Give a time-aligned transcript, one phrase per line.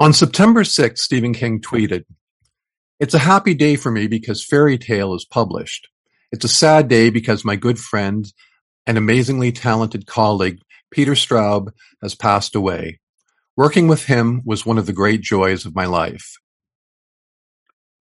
[0.00, 2.04] On September sixth, Stephen King tweeted,
[2.98, 5.86] It's a happy day for me because Fairy Tale is published.
[6.32, 8.26] It's a sad day because my good friend
[8.88, 10.58] and amazingly talented colleague,
[10.90, 11.68] Peter Straub,
[12.02, 12.98] has passed away.
[13.56, 16.38] Working with him was one of the great joys of my life.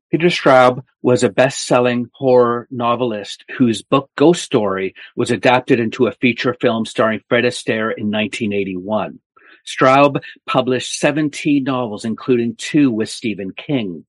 [0.09, 6.11] Peter Straub was a best-selling horror novelist whose book Ghost Story was adapted into a
[6.11, 9.19] feature film starring Fred Astaire in 1981.
[9.65, 14.05] Straub published 17 novels, including two with Stephen King.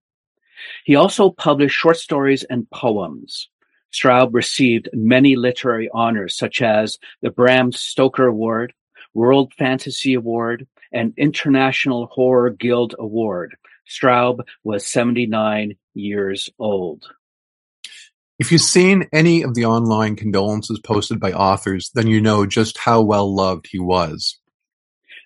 [0.85, 3.49] He also published short stories and poems.
[3.93, 8.73] Straub received many literary honors such as the Bram Stoker Award,
[9.15, 13.57] World Fantasy Award, and International Horror Guild Award.
[13.89, 17.07] Straub was 79 years old.
[18.39, 22.79] If you've seen any of the online condolences posted by authors, then you know just
[22.79, 24.41] how well loved he was.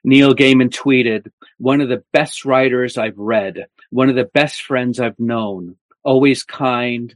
[0.04, 5.00] Neil Gaiman tweeted, one of the best writers I've read, one of the best friends
[5.00, 7.14] I've known, always kind,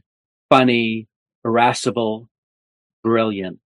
[0.49, 1.07] funny,
[1.45, 2.29] irascible,
[3.03, 3.61] brilliant.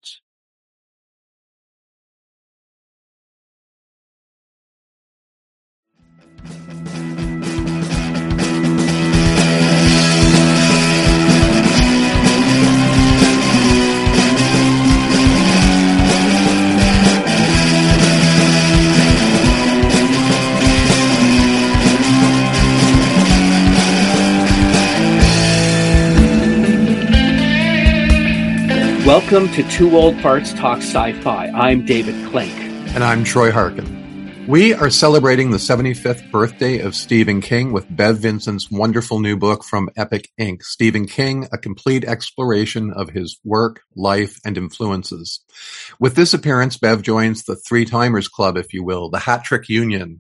[29.08, 31.48] Welcome to Two Old Farts Talk Sci-Fi.
[31.48, 32.54] I'm David Klink.
[32.94, 34.46] And I'm Troy Harkin.
[34.50, 39.64] We are celebrating the 75th birthday of Stephen King with Bev Vincent's wonderful new book
[39.64, 40.62] from Epic Ink.
[40.62, 45.40] Stephen King, a complete exploration of his work, life, and influences.
[46.02, 49.70] With this appearance, Bev joins the Three Timers Club, if you will, the Hat Trick
[49.70, 50.20] Union.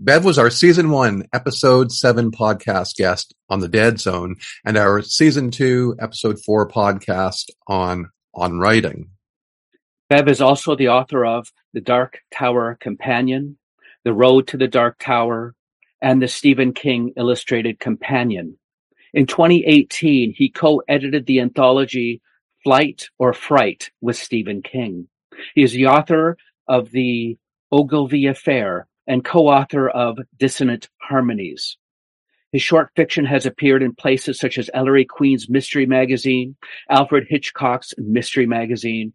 [0.00, 5.02] Bev was our season one, episode seven podcast guest on the Dead Zone and our
[5.02, 9.10] season two, episode four podcast on on writing.
[10.08, 13.56] Bev is also the author of The Dark Tower Companion,
[14.04, 15.54] The Road to the Dark Tower,
[16.02, 18.58] and the Stephen King Illustrated Companion.
[19.14, 22.20] In 2018, he co-edited the anthology
[22.64, 25.08] Flight or Fright with Stephen King.
[25.54, 26.36] He is the author
[26.68, 27.36] of The
[27.70, 31.76] Ogilvie Affair and co-author of Dissonant Harmonies.
[32.52, 36.54] His short fiction has appeared in places such as Ellery Queen's Mystery Magazine,
[36.90, 39.14] Alfred Hitchcock's Mystery Magazine,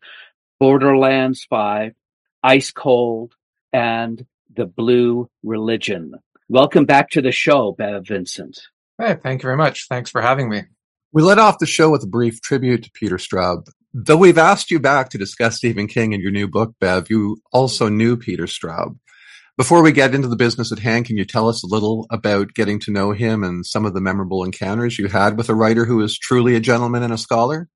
[0.59, 1.93] Borderlands 5,
[2.41, 3.35] Ice Cold,
[3.71, 4.25] and
[4.55, 6.15] The Blue Religion.
[6.49, 8.59] Welcome back to the show, Bev Vincent.
[8.97, 9.85] Hey, thank you very much.
[9.87, 10.63] Thanks for having me.
[11.13, 13.69] We let off the show with a brief tribute to Peter Straub.
[13.93, 17.37] Though we've asked you back to discuss Stephen King and your new book, Bev, you
[17.51, 18.97] also knew Peter Straub.
[19.57, 22.53] Before we get into the business at hand, can you tell us a little about
[22.53, 25.83] getting to know him and some of the memorable encounters you had with a writer
[25.83, 27.67] who is truly a gentleman and a scholar?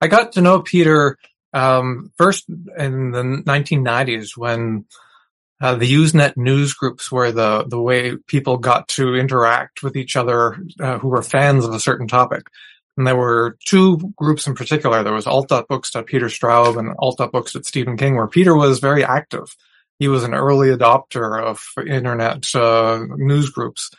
[0.00, 1.18] I got to know Peter
[1.52, 4.84] um, first in the 1990s when
[5.60, 10.14] uh, the Usenet news groups were the the way people got to interact with each
[10.14, 12.46] other uh, who were fans of a certain topic.
[12.96, 15.02] And there were two groups in particular.
[15.02, 19.56] There was alt.books.peter Straub and alt.books at Stephen King, where Peter was very active
[19.98, 23.90] he was an early adopter of internet uh, news groups.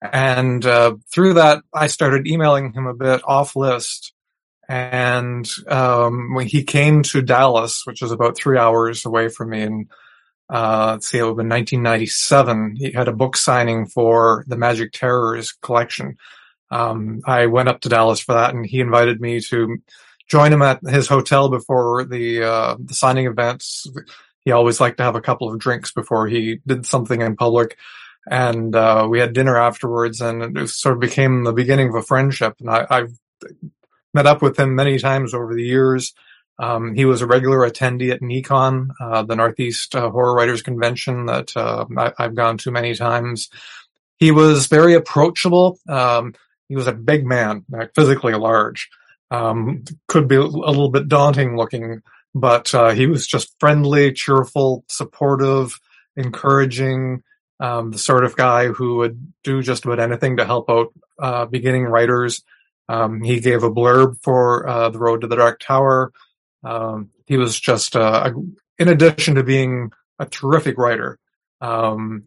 [0.00, 4.12] And uh, through that, I started emailing him a bit off list.
[4.68, 9.62] And um, when he came to Dallas, which is about three hours away from me,
[9.62, 9.90] and
[10.48, 14.92] uh, let's see, it was in 1997, he had a book signing for the Magic
[14.92, 16.16] Terrors collection.
[16.70, 19.78] Um, I went up to Dallas for that, and he invited me to
[20.28, 23.86] join him at his hotel before the uh, the signing events
[24.44, 27.76] he always liked to have a couple of drinks before he did something in public.
[28.30, 32.02] And uh, we had dinner afterwards, and it sort of became the beginning of a
[32.02, 32.54] friendship.
[32.60, 33.12] And I, have
[34.14, 36.14] met up with him many times over the years.
[36.58, 41.26] Um, he was a regular attendee at NECON, uh, the Northeast uh, Horror Writers Convention
[41.26, 43.50] that uh, I, have gone to many times.
[44.18, 45.78] He was very approachable.
[45.88, 46.34] Um,
[46.68, 47.64] he was a big man,
[47.94, 48.88] physically large.
[49.30, 52.02] Um, could be a little bit daunting looking
[52.34, 55.78] but uh, he was just friendly, cheerful, supportive,
[56.16, 57.22] encouraging,
[57.60, 61.46] um, the sort of guy who would do just about anything to help out uh,
[61.46, 62.42] beginning writers.
[62.88, 66.12] Um, he gave a blurb for uh, The Road to the Dark Tower.
[66.64, 71.18] Um, he was just, uh, a, in addition to being a terrific writer,
[71.60, 72.24] um,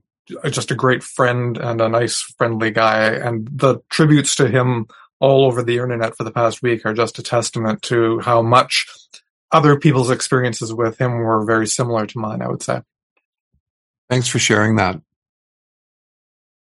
[0.50, 3.10] just a great friend and a nice, friendly guy.
[3.14, 4.88] And the tributes to him
[5.20, 8.88] all over the internet for the past week are just a testament to how much
[9.52, 12.82] other people's experiences with him were very similar to mine, I would say.
[14.10, 15.02] Thanks for sharing that.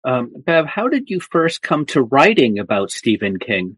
[0.04, 3.77] Um, Bev, how did you first come to writing about Stephen King?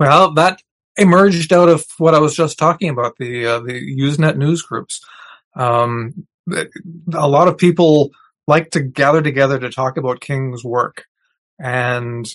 [0.00, 0.60] Well, that
[0.96, 5.04] emerged out of what I was just talking about the uh, the Usenet news groups.
[5.54, 6.26] Um,
[7.12, 8.10] a lot of people
[8.46, 11.04] like to gather together to talk about King's work,
[11.58, 12.26] and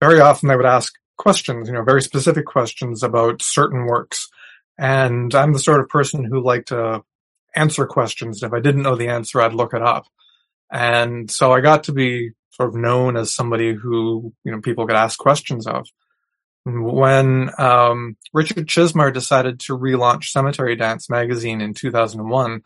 [0.00, 4.28] very often they would ask questions, you know, very specific questions about certain works.
[4.78, 7.02] And I'm the sort of person who liked to
[7.54, 8.42] answer questions.
[8.42, 10.06] If I didn't know the answer, I'd look it up.
[10.70, 14.86] And so I got to be sort of known as somebody who, you know, people
[14.86, 15.86] could ask questions of.
[16.64, 22.62] When um, Richard Chizmar decided to relaunch Cemetery Dance magazine in 2001,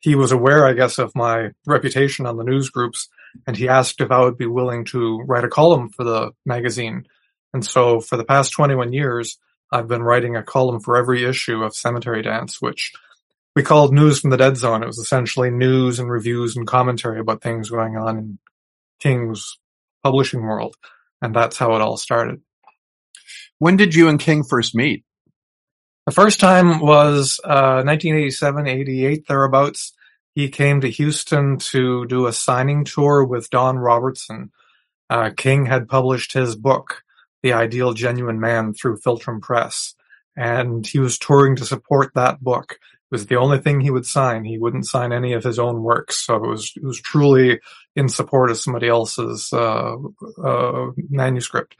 [0.00, 3.08] he was aware, I guess, of my reputation on the news groups,
[3.46, 7.06] and he asked if I would be willing to write a column for the magazine.
[7.54, 9.38] And so for the past 21 years,
[9.70, 12.92] I've been writing a column for every issue of Cemetery Dance, which
[13.54, 14.82] we called News from the Dead Zone.
[14.82, 18.38] It was essentially news and reviews and commentary about things going on in
[19.00, 19.58] King's
[20.02, 20.76] publishing world.
[21.20, 22.40] And that's how it all started.
[23.58, 25.04] When did you and King first meet?
[26.06, 29.92] The first time was uh, 1987, 88, thereabouts.
[30.34, 34.52] He came to Houston to do a signing tour with Don Robertson.
[35.10, 37.02] Uh, King had published his book,
[37.42, 39.94] The Ideal Genuine Man, through Philtrum Press,
[40.36, 42.78] and he was touring to support that book
[43.10, 44.44] It was the only thing he would sign.
[44.44, 46.26] He wouldn't sign any of his own works.
[46.26, 47.58] So it was, it was truly
[47.96, 49.96] in support of somebody else's, uh,
[50.44, 51.74] uh, manuscript.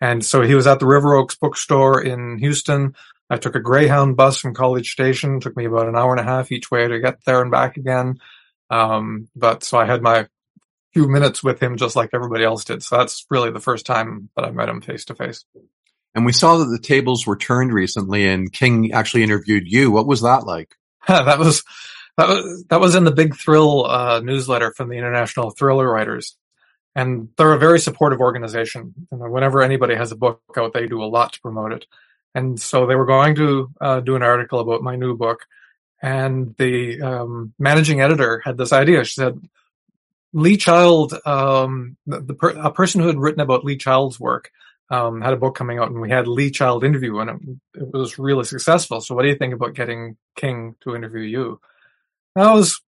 [0.00, 2.94] And so he was at the River Oaks bookstore in Houston.
[3.28, 5.36] I took a Greyhound bus from College Station.
[5.36, 7.50] It took me about an hour and a half each way to get there and
[7.50, 8.18] back again.
[8.70, 10.28] Um, but so I had my
[10.92, 12.82] few minutes with him just like everybody else did.
[12.82, 15.44] So that's really the first time that I met him face to face.
[16.14, 19.90] And we saw that the tables were turned recently and King actually interviewed you.
[19.90, 20.74] What was that like?
[21.08, 21.62] that was,
[22.16, 26.36] that was, that was in the Big Thrill, uh, newsletter from the International Thriller Writers.
[26.96, 29.06] And they're a very supportive organization.
[29.12, 31.86] And whenever anybody has a book out, they do a lot to promote it.
[32.34, 35.46] And so they were going to uh, do an article about my new book.
[36.02, 39.04] And the um, managing editor had this idea.
[39.04, 39.40] She said,
[40.32, 44.50] Lee Child, um, the, per- a person who had written about Lee Child's work,
[44.90, 47.92] um, had a book coming out and we had Lee Child interview and it, it,
[47.92, 49.00] was really successful.
[49.00, 51.60] So what do you think about getting King to interview you?
[52.34, 52.80] That was,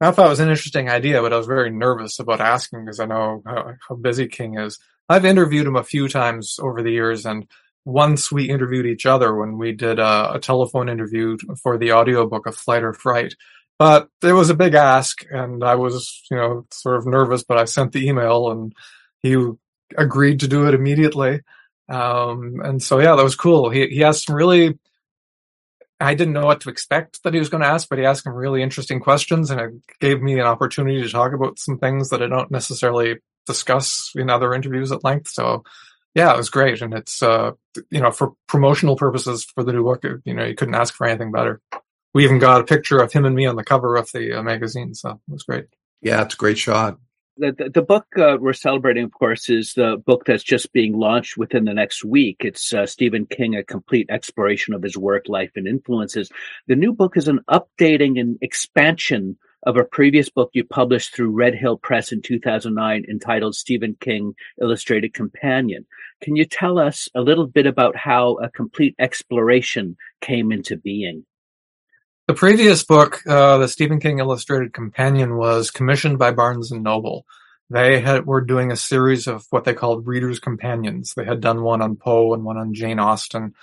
[0.00, 3.00] I thought it was an interesting idea, but I was very nervous about asking because
[3.00, 4.78] I know how, how, busy King is.
[5.08, 7.48] I've interviewed him a few times over the years and
[7.84, 12.46] once we interviewed each other when we did a, a telephone interview for the audiobook
[12.46, 13.34] of Flight or Fright.
[13.78, 17.58] But it was a big ask and I was, you know, sort of nervous, but
[17.58, 18.74] I sent the email and
[19.20, 19.36] he
[19.96, 21.40] agreed to do it immediately.
[21.88, 23.70] Um, and so yeah, that was cool.
[23.70, 24.78] He he asked some really
[26.00, 28.24] I didn't know what to expect that he was going to ask, but he asked
[28.24, 32.10] some really interesting questions and it gave me an opportunity to talk about some things
[32.10, 33.16] that I don't necessarily
[33.46, 35.28] discuss in other interviews at length.
[35.28, 35.64] So
[36.14, 36.82] yeah, it was great.
[36.82, 37.52] And it's, uh,
[37.90, 41.06] you know, for promotional purposes for the new book, you know, you couldn't ask for
[41.06, 41.60] anything better.
[42.18, 44.42] We even got a picture of him and me on the cover of the uh,
[44.42, 44.92] magazine.
[44.92, 45.66] So it was great.
[46.02, 46.98] Yeah, it's a great shot
[47.38, 50.98] the, the, the book uh, we're celebrating, of course, is the book that's just being
[50.98, 52.38] launched within the next week.
[52.40, 56.30] It's uh, Stephen King, a complete exploration of his work, life, and influences.
[56.66, 61.36] The new book is an updating and expansion of a previous book you published through
[61.36, 65.86] Red Hill Press in 2009 entitled Stephen King Illustrated Companion.
[66.20, 71.24] Can you tell us a little bit about how a complete exploration came into being?
[72.28, 77.24] The previous book, uh, the Stephen King Illustrated Companion, was commissioned by Barnes and Noble.
[77.70, 81.14] They had, were doing a series of what they called Reader's Companions.
[81.14, 83.54] They had done one on Poe and one on Jane Austen,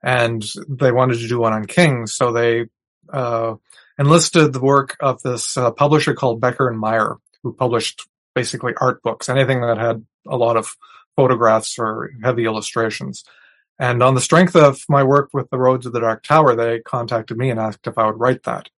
[0.00, 2.66] and they wanted to do one on King, so they
[3.12, 3.56] uh,
[3.98, 9.02] enlisted the work of this uh, publisher called Becker and Mayer, who published basically art
[9.02, 10.76] books, anything that had a lot of
[11.16, 13.24] photographs or heavy illustrations.
[13.78, 16.80] And on the strength of my work with The Roads of the Dark Tower, they
[16.80, 18.68] contacted me and asked if I would write that.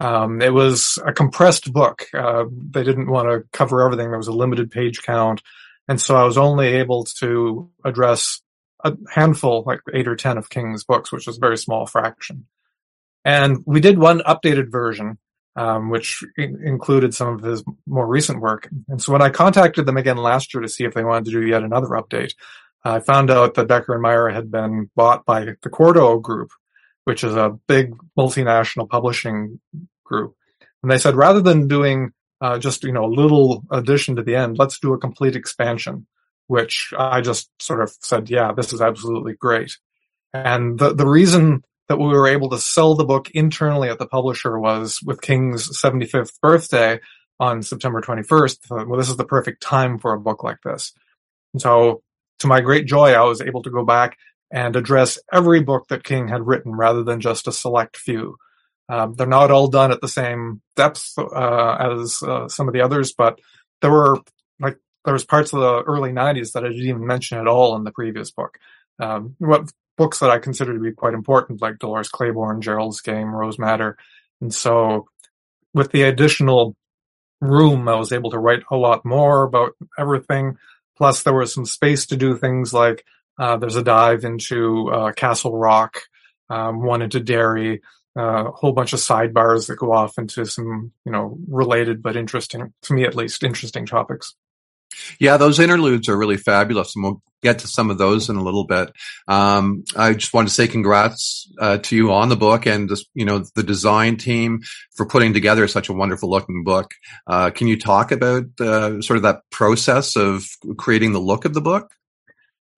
[0.00, 2.06] Um, it was a compressed book.
[2.12, 4.08] Uh, they didn't want to cover everything.
[4.08, 5.42] There was a limited page count.
[5.88, 8.42] And so I was only able to address
[8.84, 12.46] a handful, like eight or 10 of King's books, which was a very small fraction.
[13.24, 15.18] And we did one updated version,
[15.54, 18.68] um, which in- included some of his more recent work.
[18.88, 21.30] And so when I contacted them again last year to see if they wanted to
[21.30, 22.34] do yet another update,
[22.86, 26.50] I found out that Becker and Mayer had been bought by the Quarto Group,
[27.04, 29.60] which is a big multinational publishing
[30.04, 30.34] group.
[30.82, 34.36] And they said, rather than doing uh, just you know a little addition to the
[34.36, 36.06] end, let's do a complete expansion.
[36.48, 39.76] Which I just sort of said, yeah, this is absolutely great.
[40.32, 44.06] And the the reason that we were able to sell the book internally at the
[44.06, 47.00] publisher was with King's 75th birthday.
[47.38, 48.86] on September 21st.
[48.86, 50.92] Well, this is the perfect time for a book like this.
[51.52, 52.02] And so
[52.40, 54.16] to my great joy, I was able to go back
[54.50, 58.36] and address every book that King had written rather than just a select few.
[58.88, 62.82] Um, they're not all done at the same depth uh, as uh, some of the
[62.82, 63.40] others, but
[63.80, 64.18] there were
[64.60, 67.74] like there was parts of the early '90s that I didn't even mention at all
[67.76, 68.58] in the previous book.
[69.00, 73.34] Um, what books that I consider to be quite important, like Dolores Claiborne, Gerald's Game,
[73.34, 73.98] Rose Madder,
[74.40, 75.06] and so
[75.74, 76.76] with the additional
[77.40, 80.56] room, I was able to write a lot more about everything.
[80.96, 83.04] Plus, there was some space to do things like
[83.38, 86.00] uh, there's a dive into uh, Castle Rock,
[86.48, 87.82] um, one into Derry,
[88.16, 92.16] uh, a whole bunch of sidebars that go off into some, you know, related but
[92.16, 94.34] interesting, to me at least, interesting topics.
[95.18, 98.42] Yeah, those interludes are really fabulous, and we'll get to some of those in a
[98.42, 98.90] little bit.
[99.28, 103.06] Um, I just want to say congrats uh, to you on the book and just,
[103.14, 104.60] you know the design team
[104.96, 106.92] for putting together such a wonderful looking book.
[107.26, 110.44] Uh, can you talk about uh, sort of that process of
[110.76, 111.90] creating the look of the book?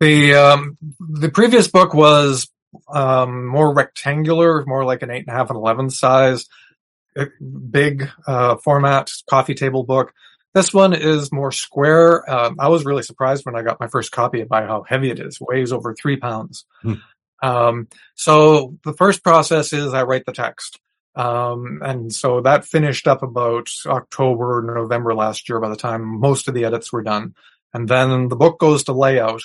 [0.00, 2.48] The um, the previous book was
[2.92, 6.46] um, more rectangular, more like an eight and a half and eleven size,
[7.70, 10.12] big uh, format coffee table book.
[10.58, 12.28] This one is more square.
[12.28, 15.20] Um, I was really surprised when I got my first copy by how heavy it
[15.20, 15.38] is.
[15.40, 16.64] It weighs over three pounds.
[16.82, 16.94] Hmm.
[17.40, 20.80] Um, so the first process is I write the text.
[21.14, 26.48] Um, and so that finished up about October, November last year by the time most
[26.48, 27.36] of the edits were done.
[27.72, 29.42] And then the book goes to layout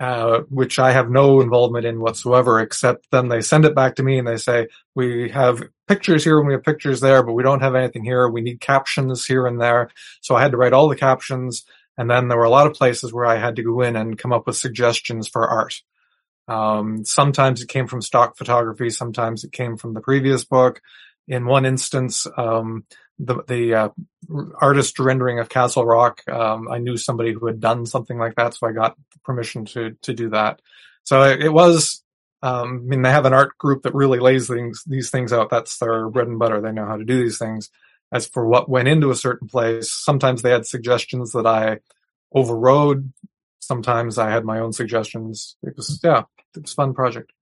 [0.00, 4.02] uh, which I have no involvement in whatsoever, except then they send it back to
[4.02, 7.42] me and they say, we have pictures here and we have pictures there, but we
[7.42, 8.28] don't have anything here.
[8.28, 9.90] We need captions here and there.
[10.20, 11.64] So I had to write all the captions.
[11.96, 14.18] And then there were a lot of places where I had to go in and
[14.18, 15.80] come up with suggestions for art.
[16.48, 18.90] Um, sometimes it came from stock photography.
[18.90, 20.82] Sometimes it came from the previous book.
[21.28, 22.84] In one instance, um,
[23.18, 23.88] the the uh,
[24.60, 26.22] artist rendering of Castle Rock.
[26.28, 29.96] Um, I knew somebody who had done something like that, so I got permission to
[30.02, 30.60] to do that.
[31.04, 32.02] So it, was.
[32.42, 35.48] Um, I mean, they have an art group that really lays things these things out.
[35.48, 36.60] That's their bread and butter.
[36.60, 37.70] They know how to do these things.
[38.12, 41.78] As for what went into a certain place, sometimes they had suggestions that I
[42.34, 43.12] overrode.
[43.60, 45.56] Sometimes I had my own suggestions.
[45.62, 47.32] It was yeah, it was fun project.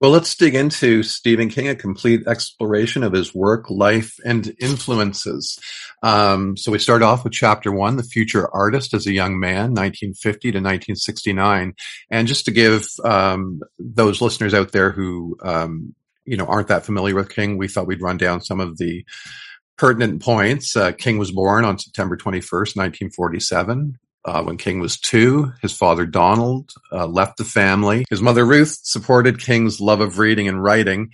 [0.00, 5.58] Well, let's dig into Stephen King, a complete exploration of his work, life, and influences.
[6.02, 9.74] Um, so we start off with chapter one, The Future Artist as a Young Man,
[9.74, 11.74] 1950 to 1969.
[12.10, 16.86] And just to give um, those listeners out there who, um, you know, aren't that
[16.86, 19.04] familiar with King, we thought we'd run down some of the
[19.76, 20.76] pertinent points.
[20.76, 23.98] Uh, King was born on September 21st, 1947.
[24.24, 28.04] Uh, when King was two, his father Donald uh, left the family.
[28.10, 31.10] His mother Ruth supported King's love of reading and writing.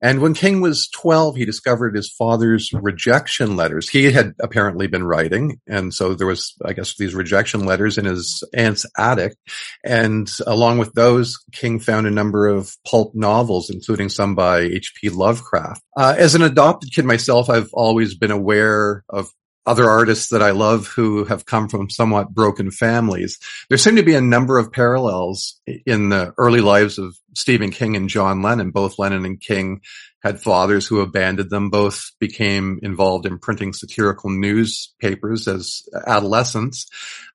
[0.00, 3.88] And when King was 12, he discovered his father's rejection letters.
[3.88, 5.60] He had apparently been writing.
[5.66, 9.36] And so there was, I guess, these rejection letters in his aunt's attic.
[9.84, 15.10] And along with those, King found a number of pulp novels, including some by H.P.
[15.10, 15.82] Lovecraft.
[15.96, 19.28] Uh, as an adopted kid myself, I've always been aware of
[19.68, 23.38] other artists that I love who have come from somewhat broken families.
[23.68, 27.94] There seem to be a number of parallels in the early lives of Stephen King
[27.94, 28.70] and John Lennon.
[28.70, 29.82] Both Lennon and King
[30.22, 31.70] had fathers who abandoned them.
[31.70, 36.86] Both became involved in printing satirical newspapers as adolescents.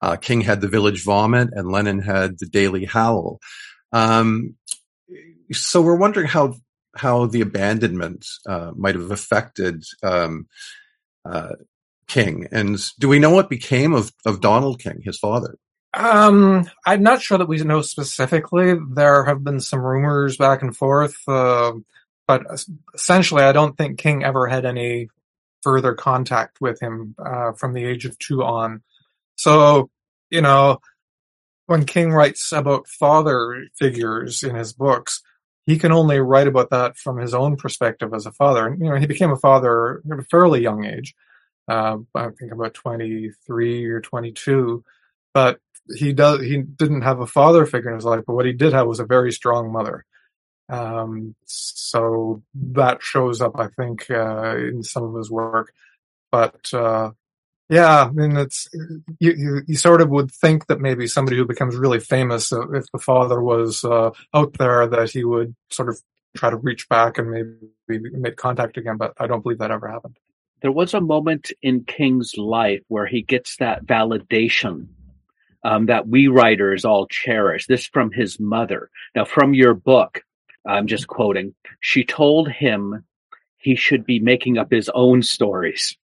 [0.02, 3.40] Uh, King had the Village Vomit and Lennon had the Daily Howl.
[3.92, 4.56] Um,
[5.52, 6.56] so we're wondering how
[6.96, 10.46] how the abandonment uh, might have affected um,
[11.24, 11.54] uh,
[12.06, 12.48] King.
[12.52, 15.58] And do we know what became of, of Donald King, his father?
[15.94, 18.74] Um, I'm not sure that we know specifically.
[18.94, 21.72] There have been some rumors back and forth, uh,
[22.26, 22.42] but
[22.94, 25.08] essentially, I don't think King ever had any
[25.62, 28.82] further contact with him uh, from the age of two on.
[29.36, 29.88] So,
[30.30, 30.78] you know,
[31.66, 35.22] when King writes about father figures in his books,
[35.64, 38.66] he can only write about that from his own perspective as a father.
[38.66, 41.14] And, You know, he became a father at a fairly young age
[41.68, 44.84] uh, I think about 23 or 22,
[45.32, 45.58] but
[45.96, 48.72] he does, he didn't have a father figure in his life, but what he did
[48.72, 50.04] have was a very strong mother.
[50.68, 55.72] Um, so that shows up, I think, uh, in some of his work,
[56.30, 57.10] but, uh,
[57.70, 58.68] yeah, I mean, it's,
[59.18, 62.70] you, you, you, sort of would think that maybe somebody who becomes really famous, uh,
[62.72, 66.00] if the father was, uh, out there, that he would sort of
[66.36, 69.88] try to reach back and maybe make contact again, but I don't believe that ever
[69.88, 70.18] happened
[70.64, 74.86] there was a moment in King's life where he gets that validation
[75.62, 77.66] um, that we writers all cherish.
[77.66, 78.88] This from his mother.
[79.14, 80.22] Now, from your book,
[80.66, 83.04] I'm just quoting, she told him
[83.58, 85.98] he should be making up his own stories.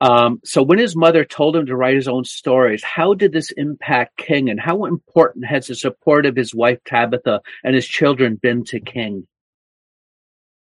[0.00, 3.50] Um, so when his mother told him to write his own stories, how did this
[3.50, 8.36] impact King and how important has the support of his wife Tabitha and his children
[8.36, 9.26] been to King?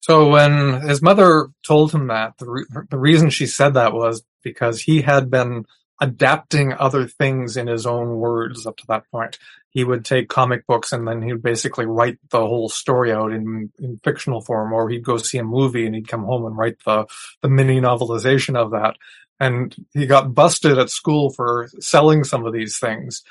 [0.02, 4.25] So when his mother told him that, the, re- the reason she said that was
[4.42, 5.64] because he had been
[6.00, 9.38] adapting other things in his own words up to that point.
[9.71, 13.32] He would take comic books and then he would basically write the whole story out
[13.32, 16.56] in, in fictional form, or he'd go see a movie and he'd come home and
[16.56, 17.06] write the,
[17.40, 18.97] the mini novelization of that.
[19.38, 23.23] And he got busted at school for selling some of these things.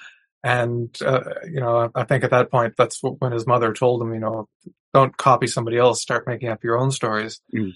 [0.43, 4.13] And, uh, you know, I think at that point, that's when his mother told him,
[4.13, 4.47] you know,
[4.93, 7.39] don't copy somebody else, start making up your own stories.
[7.53, 7.73] Mm.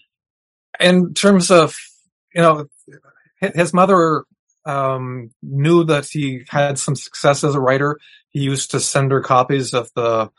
[0.79, 1.75] In terms of,
[2.33, 2.65] you know,
[3.39, 4.25] his mother
[4.65, 7.99] um, knew that he had some success as a writer.
[8.29, 10.29] He used to send her copies of the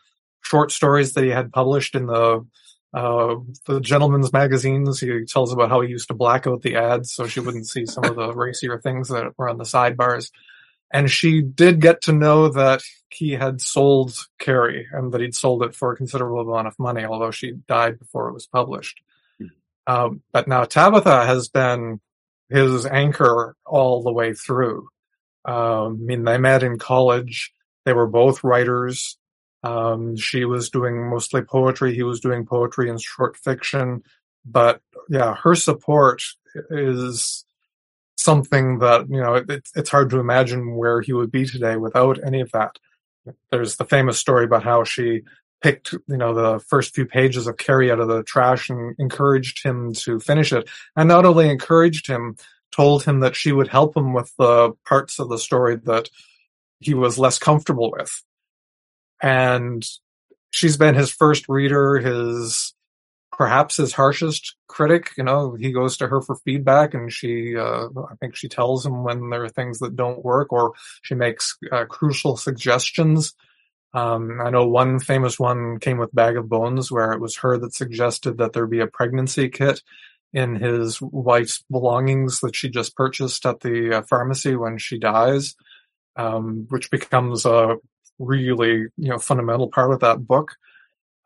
[0.42, 2.44] short stories that he had published in the
[2.94, 5.00] uh, the gentleman's magazines.
[5.00, 7.86] He tells about how he used to black out the ads so she wouldn't see
[7.86, 10.30] some of the racier things that were on the sidebars.
[10.92, 15.62] And she did get to know that he had sold Carrie and that he'd sold
[15.62, 19.00] it for a considerable amount of money, although she died before it was published.
[19.40, 19.92] Mm-hmm.
[19.92, 22.00] Um, but now Tabitha has been
[22.48, 24.88] his anchor all the way through.
[25.44, 27.52] Um, I mean, they met in college.
[27.84, 29.16] They were both writers.
[29.62, 31.94] Um, she was doing mostly poetry.
[31.94, 34.02] He was doing poetry and short fiction.
[34.44, 36.22] But yeah, her support
[36.70, 37.44] is
[38.16, 42.18] something that, you know, it, it's hard to imagine where he would be today without
[42.24, 42.78] any of that.
[43.50, 45.22] There's the famous story about how she
[45.62, 49.62] picked, you know, the first few pages of Carrie out of the trash and encouraged
[49.62, 50.68] him to finish it.
[50.94, 52.36] And not only encouraged him,
[52.72, 56.10] told him that she would help him with the parts of the story that
[56.80, 58.22] he was less comfortable with.
[59.22, 59.86] And
[60.50, 62.74] she's been his first reader, his
[63.36, 65.10] perhaps his harshest critic.
[65.16, 68.84] You know, he goes to her for feedback and she, uh, I think she tells
[68.84, 73.34] him when there are things that don't work or she makes uh, crucial suggestions.
[73.92, 77.56] Um, I know one famous one came with Bag of Bones, where it was her
[77.58, 79.82] that suggested that there be a pregnancy kit
[80.32, 85.54] in his wife's belongings that she just purchased at the uh, pharmacy when she dies,
[86.16, 87.76] um, which becomes a
[88.18, 90.56] really you know fundamental part of that book.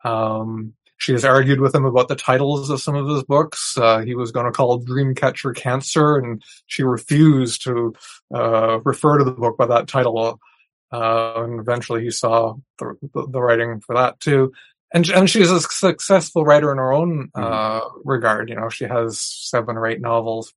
[0.05, 3.75] Um, she has argued with him about the titles of some of his books.
[3.75, 7.95] Uh, he was going to call Dreamcatcher Cancer, and she refused to
[8.31, 10.39] uh, refer to the book by that title.
[10.91, 14.53] Uh, and eventually he saw the, the, the, writing for that too.
[14.93, 17.43] And, and she's a successful writer in her own, mm-hmm.
[17.43, 18.49] uh, regard.
[18.49, 20.53] You know, she has seven or eight novels.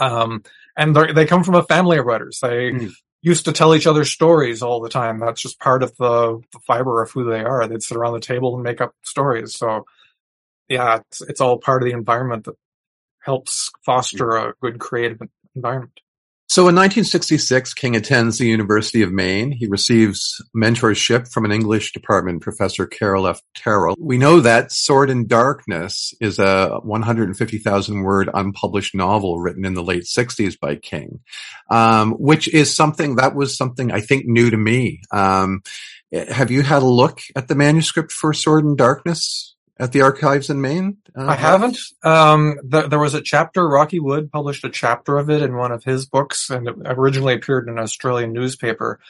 [0.00, 0.42] Um,
[0.74, 2.38] and they come from a family of writers.
[2.40, 2.92] They mm.
[3.24, 5.18] Used to tell each other stories all the time.
[5.18, 7.66] That's just part of the, the fiber of who they are.
[7.66, 9.56] They'd sit around the table and make up stories.
[9.56, 9.86] So
[10.68, 12.56] yeah, it's, it's all part of the environment that
[13.20, 15.20] helps foster a good creative
[15.56, 16.00] environment.
[16.54, 19.50] So in 1966, King attends the University of Maine.
[19.50, 23.42] He receives mentorship from an English department professor, Carroll F.
[23.56, 23.96] Terrell.
[23.98, 29.82] We know that Sword in Darkness is a 150,000 word unpublished novel written in the
[29.82, 31.18] late 60s by King,
[31.72, 35.00] um, which is something that was something I think new to me.
[35.10, 35.64] Um,
[36.12, 39.53] have you had a look at the manuscript for Sword in Darkness?
[39.76, 40.98] At the archives in Maine?
[41.16, 41.78] Uh, I haven't.
[42.04, 43.68] Um, th- there was a chapter.
[43.68, 47.34] Rocky Wood published a chapter of it in one of his books, and it originally
[47.34, 49.00] appeared in an Australian newspaper.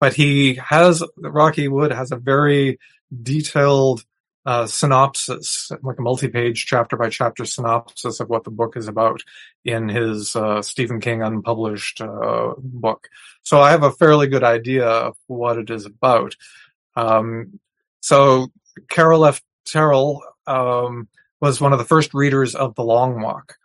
[0.00, 2.80] But he has Rocky Wood has a very
[3.22, 4.04] detailed
[4.44, 9.20] uh, synopsis, like a multi-page chapter by chapter synopsis of what the book is about
[9.64, 13.08] in his uh, Stephen King unpublished uh, book.
[13.42, 16.34] So I have a fairly good idea of what it is about.
[16.96, 17.60] Um,
[18.00, 18.48] so
[18.88, 19.42] Carroll F.
[19.70, 21.08] Terrell um,
[21.40, 23.56] was one of the first readers of The Long Walk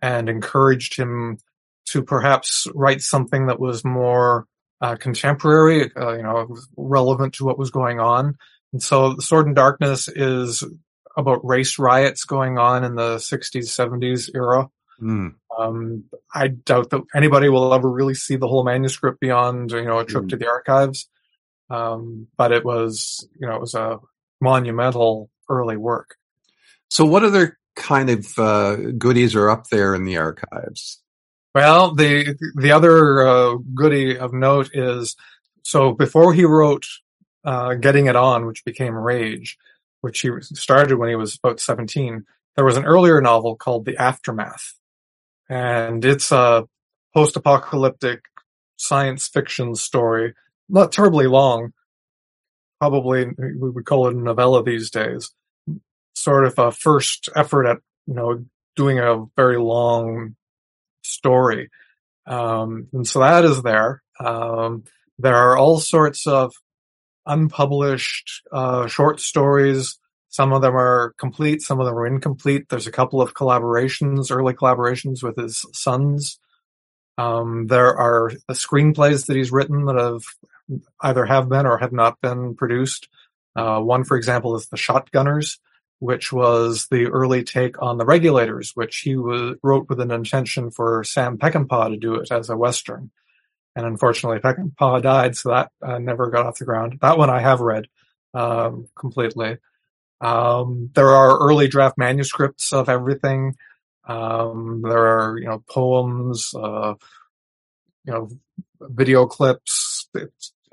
[0.00, 1.38] and encouraged him
[1.86, 4.46] to perhaps write something that was more
[4.80, 8.36] uh, contemporary, uh, you know, relevant to what was going on.
[8.72, 10.62] And so The Sword in Darkness is
[11.16, 14.68] about race riots going on in the 60s, 70s era.
[15.00, 15.34] Mm.
[15.58, 19.98] Um, I doubt that anybody will ever really see the whole manuscript beyond, you know,
[19.98, 20.28] a trip mm.
[20.30, 21.08] to the archives.
[21.70, 23.98] Um, but it was, you know, it was a
[24.40, 26.16] monumental early work.
[26.90, 31.00] So, what other kind of uh, goodies are up there in the archives?
[31.54, 35.16] Well, the the other uh, goodie of note is
[35.62, 36.86] so before he wrote
[37.44, 39.58] uh, "Getting It On," which became Rage,
[40.00, 42.24] which he started when he was about seventeen.
[42.56, 44.74] There was an earlier novel called "The Aftermath,"
[45.48, 46.66] and it's a
[47.14, 48.24] post-apocalyptic
[48.76, 50.34] science fiction story,
[50.68, 51.72] not terribly long.
[52.80, 55.32] Probably we would call it a novella these days
[56.18, 58.44] sort of a first effort at you know
[58.76, 60.36] doing a very long
[61.02, 61.70] story.
[62.26, 64.02] Um, and so that is there.
[64.20, 64.84] Um,
[65.18, 66.52] there are all sorts of
[67.26, 69.98] unpublished uh, short stories.
[70.28, 72.68] Some of them are complete, some of them are incomplete.
[72.68, 76.38] There's a couple of collaborations, early collaborations with his sons.
[77.16, 80.22] Um, there are screenplays that he's written that have
[81.00, 83.08] either have been or have not been produced.
[83.56, 85.58] Uh, one, for example, is The Shotgunners,
[86.00, 90.70] which was the early take on The Regulators, which he was, wrote with an intention
[90.70, 93.10] for Sam Peckinpah to do it as a Western.
[93.74, 96.98] And unfortunately, Peckinpah died, so that uh, never got off the ground.
[97.00, 97.86] That one I have read
[98.34, 99.58] um, completely.
[100.20, 103.56] Um, there are early draft manuscripts of everything.
[104.06, 106.94] Um, there are, you know, poems, uh,
[108.04, 108.28] you know,
[108.80, 110.08] video clips,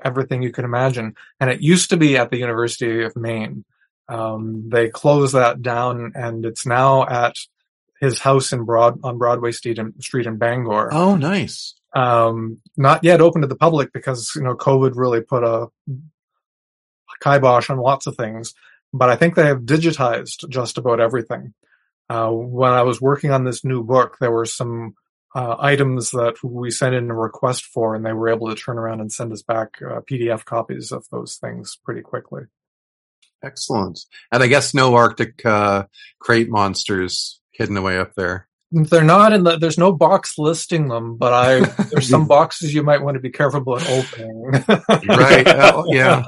[0.02, 1.14] everything you can imagine.
[1.38, 3.64] And it used to be at the University of Maine.
[4.08, 7.34] Um, they closed that down and it's now at
[8.00, 10.92] his house in Broad, on Broadway Street in, Street in Bangor.
[10.92, 11.74] Oh, nice.
[11.94, 15.68] Um, not yet open to the public because, you know, COVID really put a
[17.20, 18.54] kibosh on lots of things,
[18.92, 21.54] but I think they have digitized just about everything.
[22.08, 24.94] Uh, when I was working on this new book, there were some
[25.34, 28.78] uh, items that we sent in a request for, and they were able to turn
[28.78, 32.42] around and send us back uh, PDF copies of those things pretty quickly.
[33.42, 34.00] Excellent.
[34.32, 35.84] And I guess no Arctic uh,
[36.18, 38.48] crate monsters hidden away up there.
[38.72, 39.58] They're not in the.
[39.58, 43.30] There's no box listing them, but I there's some boxes you might want to be
[43.30, 44.42] careful about opening.
[45.08, 45.46] right.
[45.46, 46.24] Uh, yeah.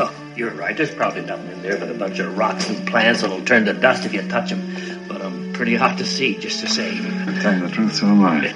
[0.00, 0.76] Oh, you're right.
[0.76, 3.72] There's probably nothing in there but a bunch of rocks and plants that'll turn to
[3.74, 5.06] dust if you touch them.
[5.06, 6.90] But I'm pretty hot to see, just to say.
[6.90, 8.52] To tell you the truth, so am I.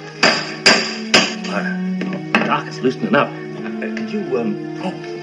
[1.49, 3.29] Uh, Doc is loosening up.
[3.29, 4.81] Uh, could you um?
[4.83, 5.19] Oh,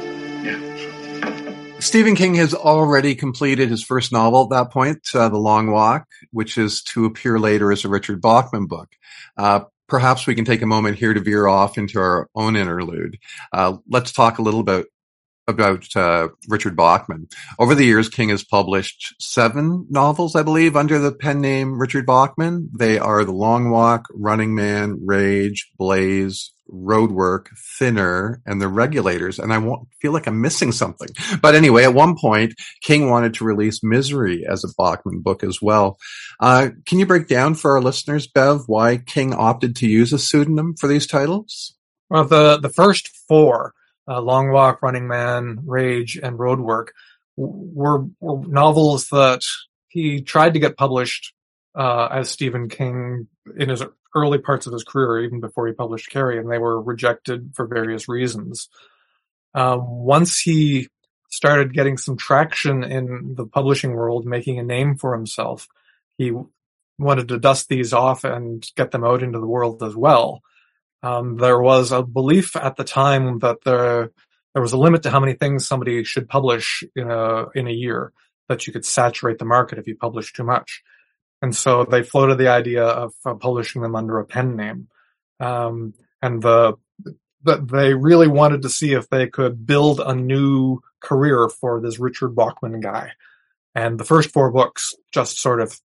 [1.79, 6.07] Stephen King has already completed his first novel at that point, uh, The Long Walk,
[6.31, 8.89] which is to appear later as a Richard Bachman book.
[9.37, 13.19] Uh, perhaps we can take a moment here to veer off into our own interlude.
[13.53, 14.87] Uh, let's talk a little bit
[15.49, 17.29] about uh, Richard Bachman.
[17.59, 22.07] Over the years, King has published seven novels, I believe, under the pen name Richard
[22.07, 22.71] Bachman.
[22.77, 27.47] They are The Long Walk, Running Man, Rage, Blaze, Roadwork,
[27.79, 29.39] Thinner, and The Regulators.
[29.39, 29.61] And I
[30.01, 31.09] feel like I'm missing something.
[31.41, 35.63] But anyway, at one point, King wanted to release Misery as a Bachman book as
[35.63, 35.97] well.
[36.41, 40.19] Uh, can you break down for our listeners, Bev, why King opted to use a
[40.19, 41.77] pseudonym for these titles?
[42.11, 43.75] Well, the, the first four
[44.09, 46.89] uh, Long Walk, Running Man, Rage, and Roadwork
[47.37, 49.43] were, were novels that
[49.89, 51.33] he tried to get published
[51.75, 53.83] uh, as Stephen King in his
[54.15, 57.67] early parts of his career, even before he published Carrie, and they were rejected for
[57.67, 58.69] various reasons.
[59.55, 60.89] Um, once he
[61.31, 65.69] started getting some traction in the publishing world, making a name for himself,
[66.17, 66.33] he
[66.99, 70.43] wanted to dust these off and get them out into the world as well.
[71.07, 74.11] Um, there was a belief at the time that there
[74.55, 77.73] there was a limit to how many things somebody should publish in a in a
[77.73, 78.13] year.
[78.49, 80.83] That you could saturate the market if you publish too much,
[81.43, 84.89] and so they floated the idea of uh, publishing them under a pen name.
[85.41, 86.75] Um, and the
[87.45, 92.01] that they really wanted to see if they could build a new career for this
[92.01, 93.13] Richard Bachman guy.
[93.75, 95.79] And the first four books just sort of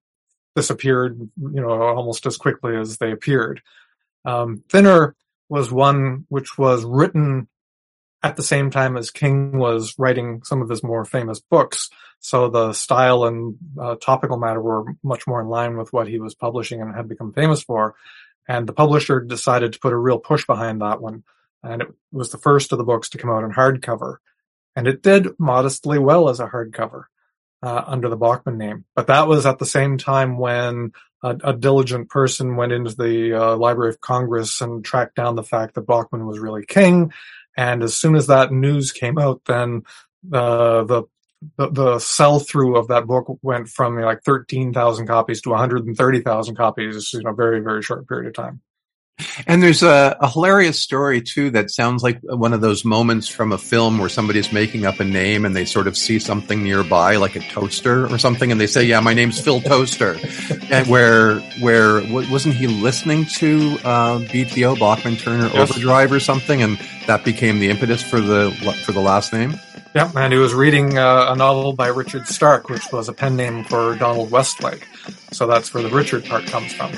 [0.55, 3.61] disappeared, you know, almost as quickly as they appeared.
[4.25, 5.15] Um, Thinner
[5.49, 7.47] was one which was written
[8.23, 11.89] at the same time as King was writing some of his more famous books.
[12.19, 16.19] So the style and uh, topical matter were much more in line with what he
[16.19, 17.95] was publishing and had become famous for.
[18.47, 21.23] And the publisher decided to put a real push behind that one.
[21.63, 24.17] And it was the first of the books to come out in hardcover.
[24.75, 27.05] And it did modestly well as a hardcover
[27.61, 28.85] uh, under the Bachman name.
[28.95, 30.91] But that was at the same time when
[31.23, 35.43] a, a diligent person went into the uh, Library of Congress and tracked down the
[35.43, 37.11] fact that Bachman was really king.
[37.57, 39.83] And as soon as that news came out, then
[40.31, 41.03] uh, the
[41.57, 45.49] the, the sell through of that book went from you know, like 13,000 copies to
[45.49, 48.61] 130,000 copies in a very, very short period of time.
[49.47, 53.51] And there's a, a, hilarious story too that sounds like one of those moments from
[53.51, 57.17] a film where somebody's making up a name and they sort of see something nearby,
[57.17, 60.17] like a toaster or something, and they say, "Yeah, my name's Phil Toaster."
[60.71, 65.71] and where where wasn't he listening to uh, BTO Bachman Turner yes.
[65.71, 68.51] Overdrive or something, and that became the impetus for the
[68.85, 69.59] for the last name?
[69.93, 73.35] Yeah, and he was reading uh, a novel by Richard Stark, which was a pen
[73.35, 74.87] name for Donald Westlake.
[75.33, 76.93] So that's where the Richard part comes from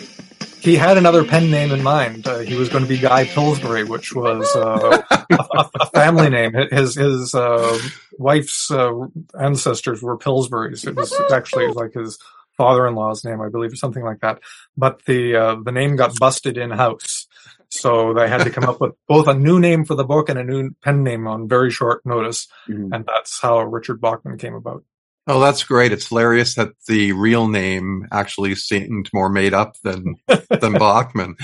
[0.64, 2.26] he had another pen name in mind.
[2.26, 6.54] Uh, he was going to be Guy Pillsbury, which was uh, a, a, family name.
[6.72, 7.78] His his uh,
[8.18, 8.94] wife's uh,
[9.38, 10.88] ancestors were Pillsburys.
[10.88, 12.18] It was actually like his
[12.58, 14.40] father-in-law's name, I believe, or something like that.
[14.78, 17.28] But the uh, the name got busted in house,
[17.68, 20.40] so they had to come up with both a new name for the book and
[20.40, 22.94] a new pen name on very short notice, mm-hmm.
[22.94, 24.86] and that's how Richard Bachman came about.
[25.26, 25.92] Oh, that's great!
[25.92, 31.36] It's hilarious that the real name actually seemed more made up than than Bachman.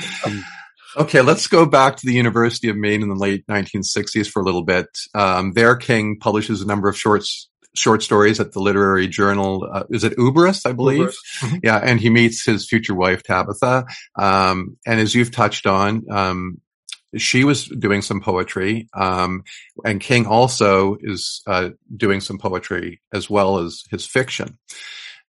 [0.98, 4.46] Okay, let's go back to the University of Maine in the late 1960s for a
[4.46, 4.88] little bit.
[5.14, 9.68] Um, there, King publishes a number of shorts short stories at the literary journal.
[9.72, 11.16] Uh, is it Ubris, I believe?
[11.42, 11.58] Mm-hmm.
[11.64, 13.86] Yeah, and he meets his future wife Tabitha.
[14.18, 16.62] Um, and as you've touched on, um,
[17.18, 19.44] she was doing some poetry, um,
[19.84, 24.58] and King also is uh, doing some poetry as well as his fiction.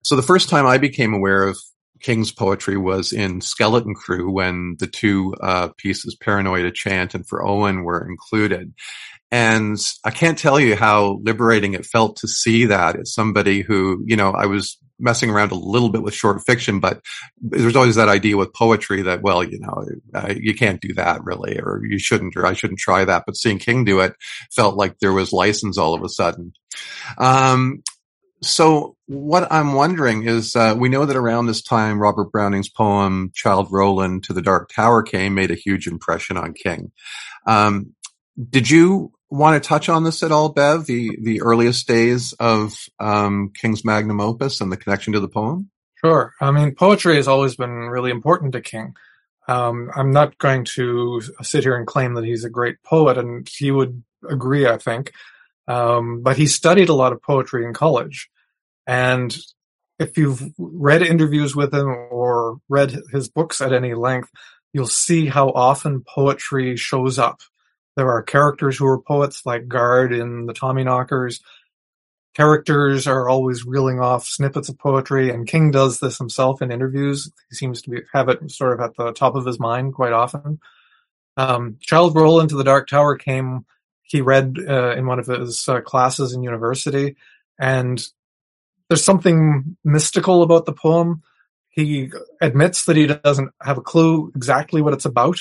[0.04, 1.58] So the first time I became aware of
[2.02, 7.28] King's poetry was in Skeleton Crew when the two uh, pieces, Paranoid a Chant and
[7.28, 8.74] For Owen, were included.
[9.32, 14.02] And I can't tell you how liberating it felt to see that as somebody who,
[14.06, 17.02] you know, I was messing around a little bit with short fiction, but
[17.40, 19.86] there's always that idea with poetry that, well, you know,
[20.36, 23.24] you can't do that really, or you shouldn't, or I shouldn't try that.
[23.26, 24.16] But seeing King do it
[24.52, 26.54] felt like there was license all of a sudden.
[27.18, 27.84] Um,
[28.42, 33.32] so what I'm wondering is, uh, we know that around this time, Robert Browning's poem
[33.34, 36.92] "Childe Roland to the Dark Tower" came, made a huge impression on King.
[37.48, 37.96] Um,
[38.50, 40.86] did you want to touch on this at all, Bev?
[40.86, 45.70] The the earliest days of um, King's magnum opus and the connection to the poem.
[46.04, 46.34] Sure.
[46.40, 48.96] I mean, poetry has always been really important to King.
[49.48, 53.48] Um, I'm not going to sit here and claim that he's a great poet, and
[53.50, 55.12] he would agree, I think.
[55.68, 58.30] Um, but he studied a lot of poetry in college.
[58.86, 59.36] And
[60.00, 64.30] if you've read interviews with him or read his books at any length,
[64.74, 67.42] you'll see how often poetry shows up.
[67.98, 71.42] There are characters who are poets like Gard in the Tommyknockers.
[72.36, 77.32] Characters are always reeling off snippets of poetry, and King does this himself in interviews.
[77.50, 80.14] He seems to be, have it sort of at the top of his mind quite
[80.14, 80.60] often.
[81.38, 83.66] Um, Childe Roland to the Dark Tower came,
[84.04, 87.16] he read uh, in one of his uh, classes in university,
[87.60, 88.08] and
[88.90, 91.24] there's something mystical about the poem.
[91.70, 95.40] He admits that he doesn't have a clue exactly what it's about,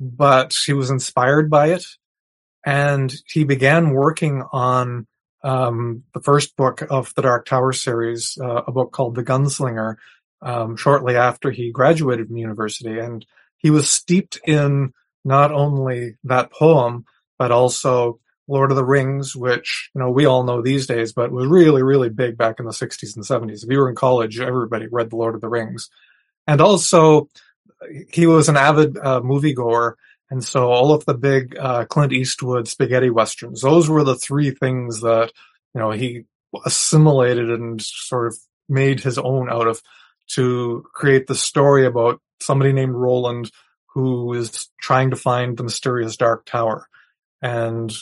[0.00, 1.84] but he was inspired by it.
[2.64, 5.06] And he began working on
[5.42, 9.96] um, the first book of the Dark Tower series, uh, a book called The Gunslinger,
[10.42, 12.98] um, shortly after he graduated from university.
[12.98, 13.24] And
[13.58, 14.92] he was steeped in
[15.24, 17.04] not only that poem,
[17.38, 21.30] but also Lord of the Rings, which, you know, we all know these days, but
[21.30, 23.62] was really, really big back in the 60s and 70s.
[23.62, 25.88] If you were in college, everybody read The Lord of the Rings.
[26.46, 27.28] And also,
[28.10, 29.94] he was an avid uh, moviegoer.
[30.30, 34.52] And so all of the big uh, Clint Eastwood spaghetti westerns, those were the three
[34.52, 35.32] things that,
[35.74, 36.24] you know, he
[36.64, 38.38] assimilated and sort of
[38.68, 39.82] made his own out of
[40.28, 43.50] to create the story about somebody named Roland
[43.94, 46.86] who is trying to find the mysterious Dark Tower.
[47.42, 47.92] And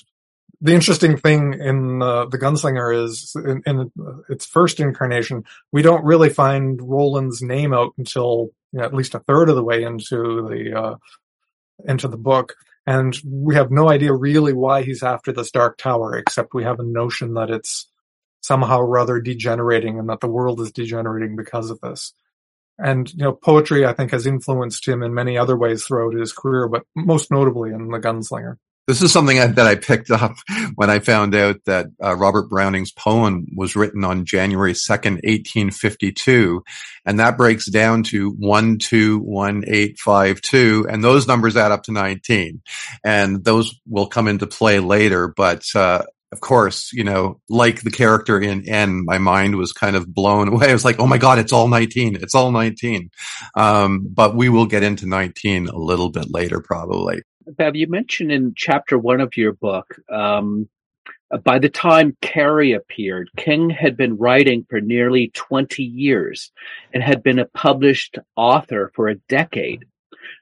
[0.60, 3.92] the interesting thing in uh, the Gunslinger is in, in,
[4.28, 9.14] its first incarnation, we don't really find Roland's name out until you know, at least
[9.14, 10.96] a third of the way into the uh,
[11.84, 16.16] into the book, and we have no idea really why he's after this Dark Tower,
[16.16, 17.88] except we have a notion that it's
[18.40, 22.12] somehow rather degenerating and that the world is degenerating because of this.
[22.78, 26.32] And you know, poetry I think has influenced him in many other ways throughout his
[26.32, 28.56] career, but most notably in the Gunslinger.
[28.88, 30.36] This is something that I picked up
[30.74, 36.64] when I found out that uh, Robert Browning's poem was written on January 2nd, 1852.
[37.04, 40.86] And that breaks down to 121852.
[40.88, 42.62] And those numbers add up to 19.
[43.04, 45.34] And those will come into play later.
[45.36, 49.96] But, uh, of course, you know, like the character in N, my mind was kind
[49.96, 50.70] of blown away.
[50.70, 52.16] I was like, oh my God, it's all 19.
[52.16, 53.10] It's all 19.
[53.54, 57.20] Um, but we will get into 19 a little bit later, probably.
[57.56, 60.68] Bev, you mentioned in chapter one of your book, um,
[61.44, 66.50] by the time Carrie appeared, King had been writing for nearly 20 years
[66.92, 69.84] and had been a published author for a decade.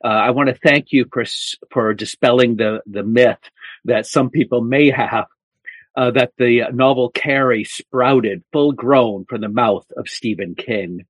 [0.05, 1.25] Uh, I want to thank you for
[1.71, 3.39] for dispelling the the myth
[3.85, 5.27] that some people may have
[5.97, 11.07] uh, that the novel Carrie sprouted full grown from the mouth of Stephen King.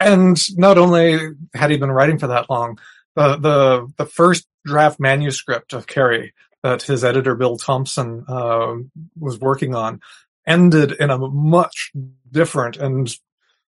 [0.00, 1.18] And not only
[1.54, 2.78] had he been writing for that long,
[3.14, 8.74] the the the first draft manuscript of Carrie that his editor Bill Thompson uh,
[9.18, 10.00] was working on
[10.46, 11.92] ended in a much
[12.30, 13.14] different and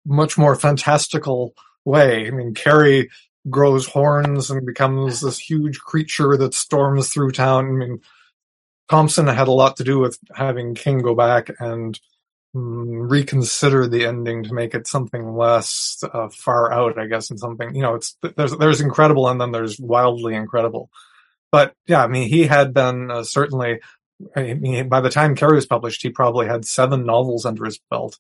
[0.06, 1.54] much more fantastical
[1.86, 2.28] way.
[2.28, 3.10] I mean, Carrie
[3.50, 7.66] grows horns and becomes this huge creature that storms through town.
[7.66, 8.02] I mean,
[8.90, 12.00] Thompson had a lot to do with having King go back and
[12.54, 17.74] reconsider the ending to make it something less uh, far out, I guess, and something
[17.76, 20.90] you know, it's there's there's incredible and then there's wildly incredible.
[21.52, 23.80] But yeah, I mean, he had been uh, certainly.
[24.36, 27.80] I mean, by the time Carrie was published, he probably had seven novels under his
[27.90, 28.20] belt.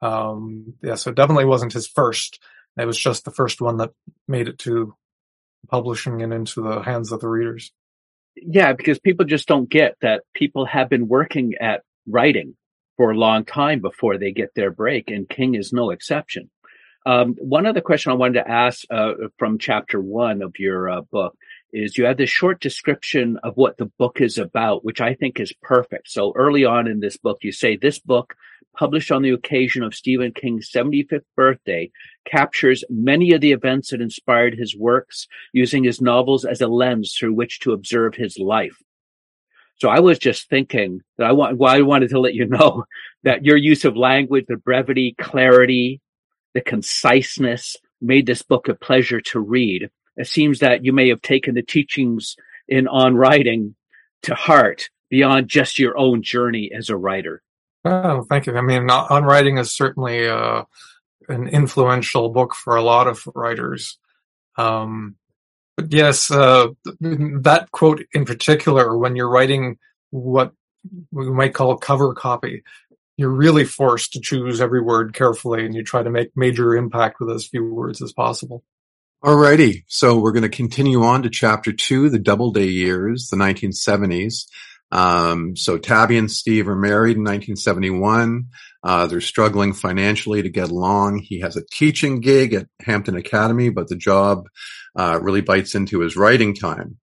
[0.00, 2.40] Um, yeah, so it definitely wasn't his first.
[2.78, 3.92] It was just the first one that
[4.26, 4.94] made it to
[5.68, 7.72] publishing and into the hands of the readers.
[8.36, 12.56] Yeah, because people just don't get that people have been working at writing
[12.96, 16.50] for a long time before they get their break, and King is no exception.
[17.06, 21.00] Um, one other question I wanted to ask uh, from chapter one of your uh,
[21.02, 21.36] book
[21.72, 25.38] is you have this short description of what the book is about, which I think
[25.38, 26.08] is perfect.
[26.08, 28.34] So early on in this book, you say this book,
[28.76, 31.90] published on the occasion of Stephen King's 75th birthday,
[32.24, 37.14] captures many of the events that inspired his works, using his novels as a lens
[37.18, 38.76] through which to observe his life.
[39.76, 42.84] So I was just thinking that I want, well, I wanted to let you know
[43.24, 46.00] that your use of language, the brevity, clarity,
[46.54, 49.90] the conciseness made this book a pleasure to read.
[50.16, 52.36] It seems that you may have taken the teachings
[52.68, 53.74] in on writing
[54.22, 57.42] to heart beyond just your own journey as a writer.
[57.84, 58.56] Oh, thank you.
[58.56, 60.62] I mean, on writing is certainly uh,
[61.28, 63.98] an influential book for a lot of writers.
[64.56, 65.16] Um,
[65.88, 66.68] yes, uh,
[67.00, 69.78] that quote in particular, when you're writing
[70.10, 70.52] what
[71.10, 72.62] we might call cover copy,
[73.16, 77.20] you're really forced to choose every word carefully and you try to make major impact
[77.20, 78.64] with as few words as possible.
[79.24, 79.84] Alrighty.
[79.86, 84.46] So we're going to continue on to chapter two, the Doubleday years, the 1970s.
[84.90, 88.48] Um, so Tabby and Steve are married in 1971.
[88.84, 91.18] Uh, they're struggling financially to get along.
[91.18, 94.46] He has a teaching gig at Hampton Academy, but the job
[94.94, 96.98] uh, really bites into his writing time.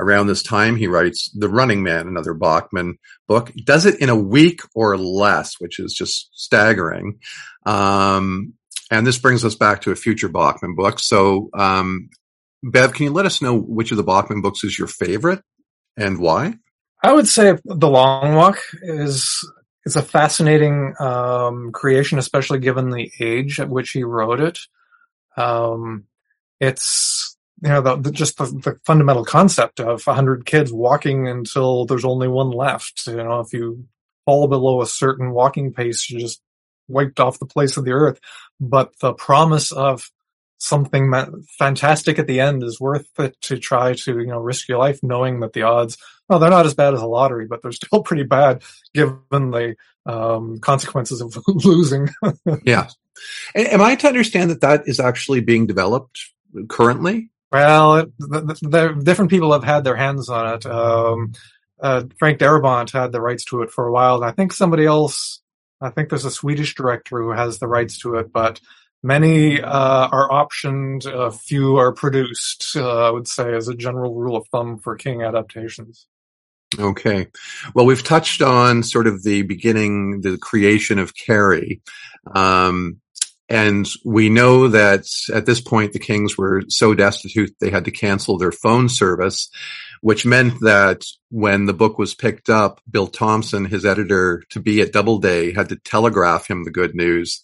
[0.00, 3.50] Around this time, he writes The Running Man, another Bachman book.
[3.54, 7.18] He does it in a week or less, which is just staggering.
[7.66, 8.54] Um,
[8.90, 10.98] and this brings us back to a future Bachman book.
[10.98, 12.08] So, um,
[12.62, 15.42] Bev, can you let us know which of the Bachman books is your favorite
[15.96, 16.54] and why?
[17.02, 19.38] I would say The Long Walk is
[19.88, 24.58] it's a fascinating um, creation, especially given the age at which he wrote it.
[25.34, 26.04] Um,
[26.60, 31.26] it's you know the, the, just the, the, fundamental concept of a hundred kids walking
[31.26, 33.06] until there's only one left.
[33.06, 33.86] You know, if you
[34.26, 36.42] fall below a certain walking pace, you're just
[36.86, 38.20] wiped off the place of the earth.
[38.60, 40.10] But the promise of
[40.58, 41.10] something
[41.58, 45.00] fantastic at the end is worth it to try to, you know, risk your life
[45.02, 45.96] knowing that the odds,
[46.28, 48.62] well, they're not as bad as a lottery, but they're still pretty bad
[48.94, 52.08] given the um, consequences of losing.
[52.62, 52.88] yeah.
[53.54, 56.20] Am I to understand that that is actually being developed
[56.68, 57.30] currently?
[57.50, 60.66] Well, it, the, the, different people have had their hands on it.
[60.66, 61.32] Um,
[61.80, 64.16] uh, Frank Darabont had the rights to it for a while.
[64.16, 65.40] And I think somebody else
[65.80, 68.60] I think there's a Swedish director who has the rights to it, but
[69.02, 72.76] many uh, are optioned, a few are produced.
[72.76, 76.06] Uh, I would say, as a general rule of thumb for King adaptations.
[76.78, 77.28] Okay.
[77.74, 81.80] Well, we've touched on sort of the beginning, the creation of Carrie.
[82.34, 83.00] Um,
[83.48, 87.90] and we know that at this point, the Kings were so destitute they had to
[87.90, 89.48] cancel their phone service
[90.00, 94.80] which meant that when the book was picked up, Bill Thompson, his editor to be
[94.80, 97.42] at Doubleday, had to telegraph him the good news.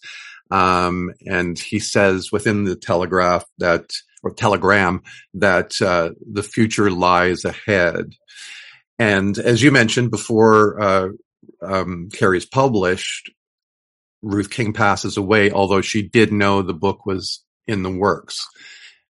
[0.51, 3.91] Um, and he says within the telegraph that,
[4.23, 5.01] or telegram,
[5.35, 8.13] that uh, the future lies ahead.
[8.97, 11.09] And as you mentioned before, uh,
[11.61, 13.31] um, Carrie's published,
[14.21, 18.45] Ruth King passes away, although she did know the book was in the works.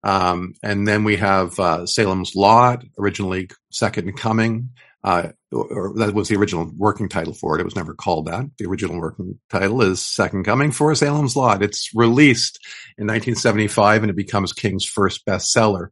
[0.03, 4.69] Um, and then we have uh, Salem's Lot, originally Second Coming.
[5.03, 7.61] Uh, or, that was the original working title for it.
[7.61, 8.45] It was never called that.
[8.57, 11.61] The original working title is Second Coming for Salem's Lot.
[11.61, 12.57] It's released
[12.97, 15.89] in 1975 and it becomes King's first bestseller.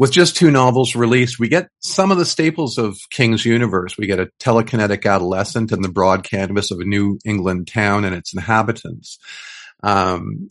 [0.00, 3.98] With just two novels released, we get some of the staples of King's universe.
[3.98, 8.16] We get a telekinetic adolescent and the broad canvas of a New England town and
[8.16, 9.18] its inhabitants.
[9.82, 10.48] Um,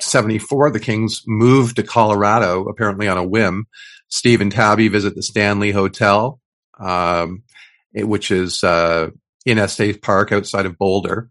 [0.00, 3.66] 74, the Kings moved to Colorado, apparently on a whim.
[4.08, 6.40] Steve and Tabby visit the Stanley Hotel,
[6.80, 7.42] um,
[7.92, 9.10] which is uh,
[9.44, 11.28] in Estes Park outside of Boulder.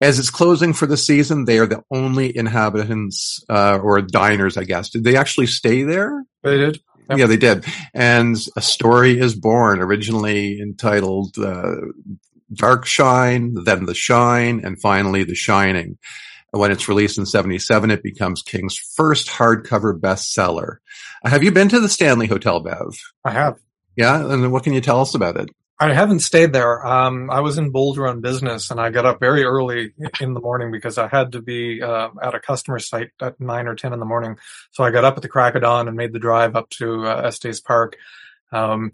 [0.00, 4.64] As it's closing for the season, they are the only inhabitants uh, or diners, I
[4.64, 4.90] guess.
[4.90, 6.24] Did they actually stay there?
[6.42, 6.80] They did.
[7.10, 7.18] Yep.
[7.18, 7.64] Yeah, they did.
[7.94, 11.76] And a story is born, originally entitled uh,
[12.52, 15.98] Dark Shine, then The Shine, and finally The Shining.
[16.50, 20.76] When it's released in 77, it becomes King's first hardcover bestseller.
[21.24, 22.98] Have you been to the Stanley Hotel, Bev?
[23.24, 23.58] I have.
[23.96, 24.32] Yeah.
[24.32, 25.50] And what can you tell us about it?
[25.80, 26.84] I haven't stayed there.
[26.84, 30.40] Um, I was in Boulder on business and I got up very early in the
[30.40, 33.92] morning because I had to be uh, at a customer site at nine or 10
[33.92, 34.38] in the morning.
[34.72, 37.06] So I got up at the crack of dawn and made the drive up to
[37.06, 37.96] uh, Estes Park.
[38.50, 38.92] Um,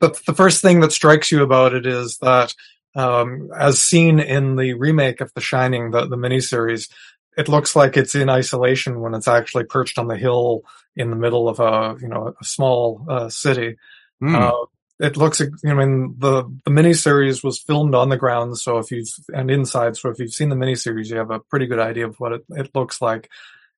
[0.00, 2.54] but the first thing that strikes you about it is that,
[2.94, 6.90] um, as seen in the remake of The Shining, the, the miniseries,
[7.38, 10.62] it looks like it's in isolation when it's actually perched on the hill
[10.96, 13.76] in the middle of a, you know, a small uh, city.
[14.22, 14.34] Mm.
[14.34, 14.66] Uh,
[15.00, 18.58] it looks, I mean, the, the miniseries was filmed on the ground.
[18.58, 21.66] So if you've, and inside, so if you've seen the miniseries, you have a pretty
[21.66, 23.30] good idea of what it, it looks like.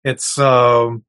[0.03, 1.03] It's, um,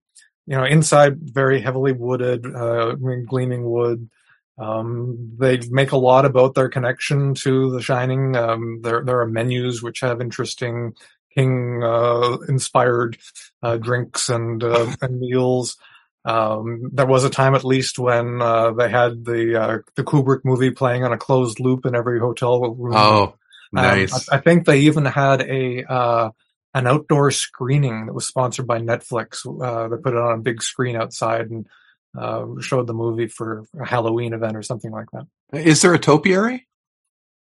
[0.46, 2.96] you know, inside very heavily wooded, uh,
[3.28, 4.10] gleaming wood.
[4.58, 8.36] Um, they make a lot about their connection to The Shining.
[8.36, 10.94] Um, there, there are menus which have interesting
[11.34, 13.16] King, uh, inspired,
[13.62, 15.76] uh, drinks and, uh, and meals.
[16.24, 20.40] Um, there was a time at least when uh, they had the uh, the Kubrick
[20.44, 22.94] movie playing on a closed loop in every hotel room.
[22.94, 23.34] Oh,
[23.72, 24.12] nice!
[24.12, 26.30] Um, I, I, think they even had a uh,
[26.74, 29.46] an outdoor screening that was sponsored by Netflix.
[29.46, 31.66] Uh, they put it on a big screen outside and
[32.18, 35.26] uh, showed the movie for a Halloween event or something like that.
[35.52, 36.66] Is there a topiary?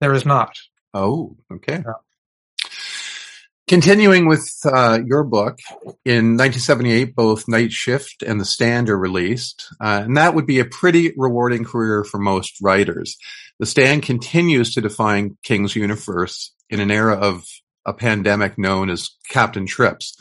[0.01, 0.57] There is not.
[0.93, 1.83] Oh, okay.
[3.73, 5.57] Continuing with uh, your book,
[6.05, 10.59] in 1978, both Night Shift and The Stand are released, uh, and that would be
[10.59, 13.17] a pretty rewarding career for most writers.
[13.57, 17.47] The Stand continues to define King's universe in an era of
[17.83, 20.15] a pandemic known as Captain Trips.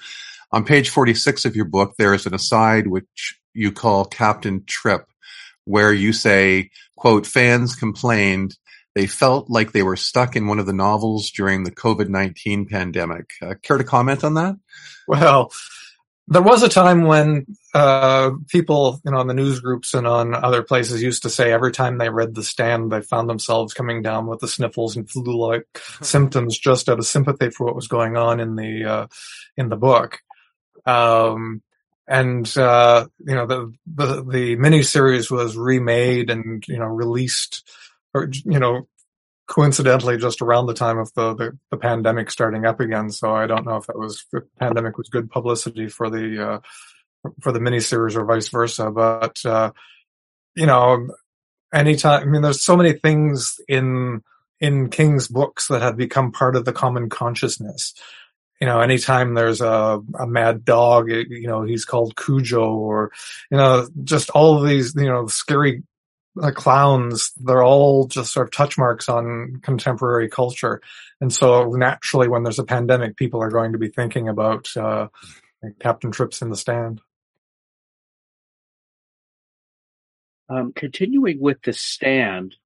[0.50, 5.05] On page 46 of your book, there is an aside which you call Captain Trip,
[5.66, 8.57] where you say, quote, fans complained
[8.95, 13.30] they felt like they were stuck in one of the novels during the COVID-19 pandemic.
[13.40, 14.57] Uh, care to comment on that?
[15.09, 15.51] Well,
[16.28, 20.34] there was a time when uh, people, you know, on the news groups and on
[20.34, 24.03] other places used to say every time they read The Stand, they found themselves coming
[24.03, 26.05] down with the sniffles and flu-like hmm.
[26.05, 29.07] symptoms just out of sympathy for what was going on in the uh,
[29.57, 30.20] in the book.
[30.86, 31.62] Um,
[32.07, 37.68] and uh, you know, the the the miniseries was remade and you know released
[38.14, 38.88] or you know,
[39.46, 43.10] coincidentally just around the time of the, the, the pandemic starting up again.
[43.10, 47.30] So I don't know if that was the pandemic was good publicity for the uh,
[47.40, 48.90] for the miniseries or vice versa.
[48.90, 49.72] But uh,
[50.54, 51.08] you know,
[51.72, 54.22] anytime I mean, there's so many things in
[54.60, 57.94] in King's books that have become part of the common consciousness.
[58.60, 63.10] You know, anytime there's a, a mad dog, you know, he's called Cujo or,
[63.50, 65.82] you know, just all of these, you know, scary
[66.35, 70.80] the clowns, they're all just sort of touch marks on contemporary culture.
[71.20, 75.09] And so naturally, when there's a pandemic, people are going to be thinking about uh,
[75.80, 77.01] Captain Trips in the Stand.
[80.49, 82.57] Um, continuing with the stand,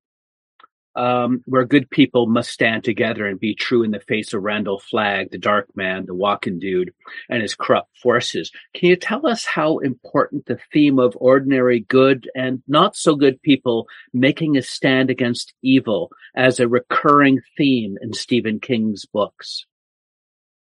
[0.96, 4.80] um, where good people must stand together and be true in the face of Randall
[4.80, 6.92] Flagg, the dark man, the walking dude,
[7.28, 8.50] and his corrupt forces.
[8.74, 13.40] Can you tell us how important the theme of ordinary good and not so good
[13.42, 19.66] people making a stand against evil as a recurring theme in Stephen King's books?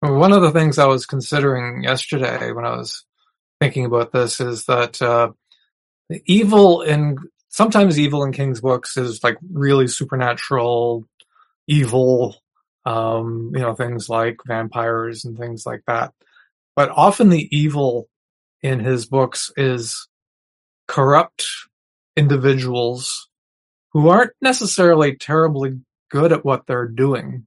[0.01, 3.05] One of the things I was considering yesterday when I was
[3.59, 5.31] thinking about this is that uh,
[6.09, 7.17] the evil in
[7.49, 11.07] sometimes evil in King's books is like really supernatural
[11.67, 12.35] evil,
[12.85, 16.13] um, you know, things like vampires and things like that.
[16.75, 18.07] But often the evil
[18.61, 20.07] in his books is
[20.87, 21.45] corrupt
[22.15, 23.29] individuals
[23.91, 25.79] who aren't necessarily terribly
[26.09, 27.45] good at what they're doing.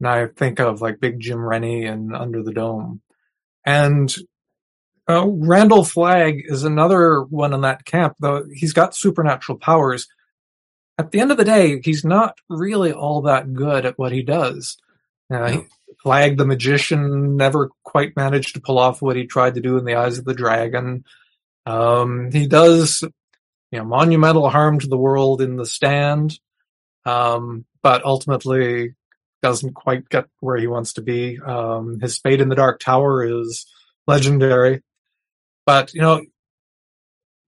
[0.00, 3.02] And I think of like Big Jim Rennie and Under the Dome.
[3.64, 4.14] And
[5.10, 10.06] uh, Randall Flagg is another one in that camp, though he's got supernatural powers.
[10.98, 14.22] At the end of the day, he's not really all that good at what he
[14.22, 14.76] does.
[15.32, 15.62] Uh,
[16.02, 19.84] Flagg the magician never quite managed to pull off what he tried to do in
[19.84, 21.04] the Eyes of the Dragon.
[21.66, 23.02] Um, he does,
[23.70, 26.38] you know, monumental harm to the world in the stand,
[27.04, 28.94] um, but ultimately
[29.42, 31.38] doesn't quite get where he wants to be.
[31.38, 33.66] Um, his Spade in the Dark Tower is
[34.06, 34.82] legendary.
[35.66, 36.22] But, you know,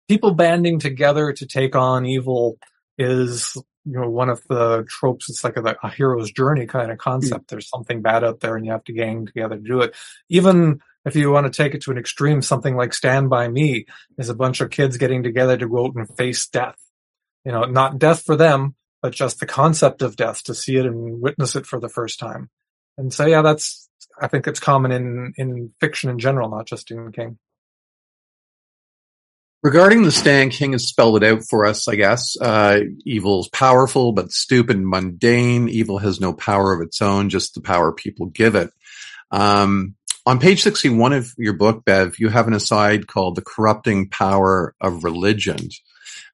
[0.09, 2.59] people banding together to take on evil
[2.99, 5.29] is, you know, one of the tropes.
[5.29, 7.47] It's like a, a hero's journey kind of concept.
[7.47, 7.49] Mm.
[7.49, 9.95] There's something bad out there and you have to gang together to do it.
[10.29, 13.87] Even if you want to take it to an extreme, something like Stand By Me
[14.19, 16.77] is a bunch of kids getting together to go out and face death.
[17.45, 20.87] You know, not death for them, but just the concept of death to see it
[20.87, 22.51] and witness it for the first time.
[22.97, 23.89] And so, yeah, that's,
[24.21, 27.39] I think it's common in, in fiction in general, not just in King.
[29.63, 32.37] Regarding the Stand King has spelled it out for us, I guess.
[32.41, 35.69] Uh, evil is powerful, but stupid and mundane.
[35.69, 38.71] Evil has no power of its own, just the power people give it.
[39.31, 39.95] Um,
[40.27, 44.75] on page 61 of your book, Bev, you have an aside called The Corrupting Power
[44.81, 45.69] of Religion.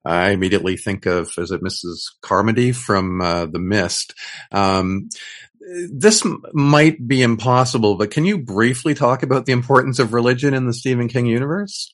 [0.03, 2.05] I immediately think of, is it Mrs.
[2.21, 4.15] Carmody from uh, The Mist?
[4.51, 5.09] Um,
[5.91, 10.55] this m- might be impossible, but can you briefly talk about the importance of religion
[10.55, 11.93] in the Stephen King universe?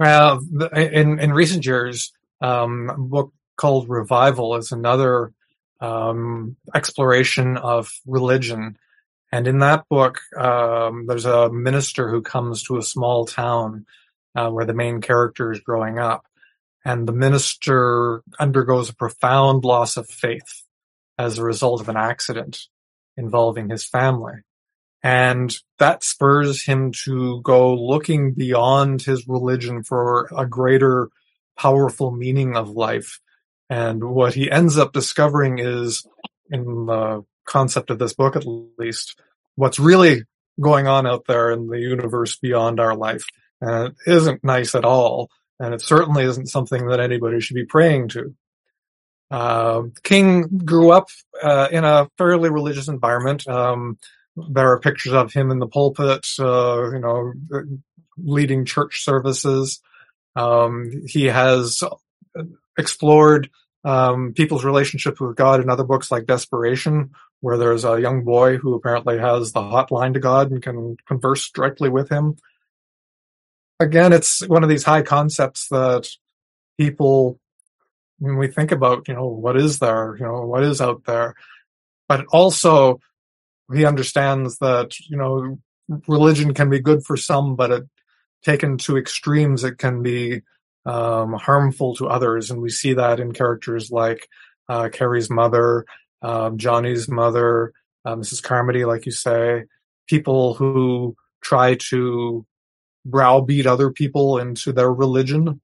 [0.00, 0.40] Well,
[0.74, 5.32] in in recent years, um, a book called Revival is another
[5.80, 8.78] um, exploration of religion,
[9.30, 13.86] and in that book, um, there's a minister who comes to a small town
[14.34, 16.26] uh, where the main character is growing up,
[16.84, 20.64] and the minister undergoes a profound loss of faith
[21.18, 22.66] as a result of an accident
[23.16, 24.34] involving his family.
[25.02, 31.08] And that spurs him to go looking beyond his religion for a greater
[31.58, 33.18] powerful meaning of life.
[33.68, 36.06] And what he ends up discovering is,
[36.50, 38.44] in the concept of this book at
[38.78, 39.18] least,
[39.56, 40.22] what's really
[40.60, 43.24] going on out there in the universe beyond our life.
[43.60, 45.30] And it isn't nice at all.
[45.58, 48.34] And it certainly isn't something that anybody should be praying to.
[49.30, 51.08] Uh, King grew up
[51.42, 53.48] uh, in a fairly religious environment.
[53.48, 53.98] Um,
[54.36, 57.32] there are pictures of him in the pulpit, uh, you know,
[58.16, 59.80] leading church services.
[60.36, 61.82] Um, he has
[62.78, 63.50] explored
[63.84, 67.10] um, people's relationship with God in other books like Desperation,
[67.40, 71.50] where there's a young boy who apparently has the hotline to God and can converse
[71.50, 72.36] directly with him.
[73.80, 76.08] Again, it's one of these high concepts that
[76.78, 77.40] people,
[78.18, 81.34] when we think about, you know, what is there, you know, what is out there,
[82.08, 83.00] but also
[83.74, 85.58] he understands that you know
[86.06, 87.84] religion can be good for some, but it,
[88.44, 90.42] taken to extremes, it can be
[90.84, 94.28] um, harmful to others, and we see that in characters like
[94.68, 95.84] uh, Carrie's mother,
[96.22, 97.72] um, Johnny's mother,
[98.04, 98.42] uh, Mrs.
[98.42, 99.64] Carmody, like you say,
[100.08, 102.44] people who try to
[103.04, 105.60] browbeat other people into their religion.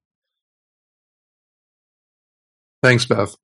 [2.81, 3.35] Thanks, Bev.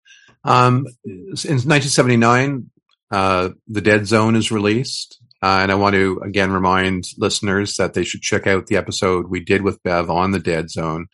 [0.43, 2.70] Um, in 1979,
[3.12, 5.20] uh, the Dead Zone is released.
[5.41, 9.30] Uh, and I want to again remind listeners that they should check out the episode
[9.30, 11.08] we did with Bev on the Dead Zone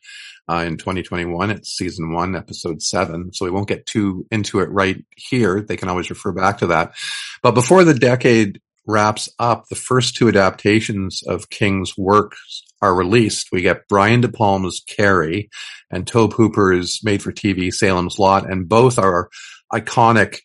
[0.49, 1.51] uh, in 2021.
[1.51, 3.33] It's season one, episode seven.
[3.33, 5.61] So we won't get too into it right here.
[5.61, 6.93] They can always refer back to that.
[7.41, 13.49] But before the decade wraps up, the first two adaptations of King's works are released.
[13.51, 15.49] We get Brian De Palma's Carrie
[15.89, 19.29] and Tobe Hooper's made for TV Salem's Lot, and both are
[19.71, 20.39] iconic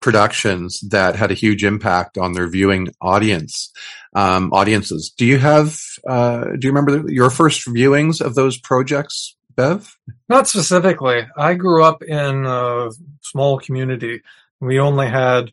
[0.00, 3.72] productions that had a huge impact on their viewing audience
[4.14, 5.12] um, audiences.
[5.16, 5.80] Do you have?
[6.06, 9.96] Uh, do you remember your first viewings of those projects, Bev?
[10.28, 11.26] Not specifically.
[11.36, 12.90] I grew up in a
[13.22, 14.22] small community.
[14.60, 15.52] We only had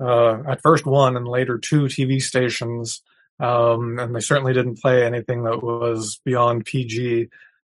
[0.00, 3.02] uh, at first one and later two TV stations,
[3.40, 7.28] um, and they certainly didn't play anything that was beyond PG.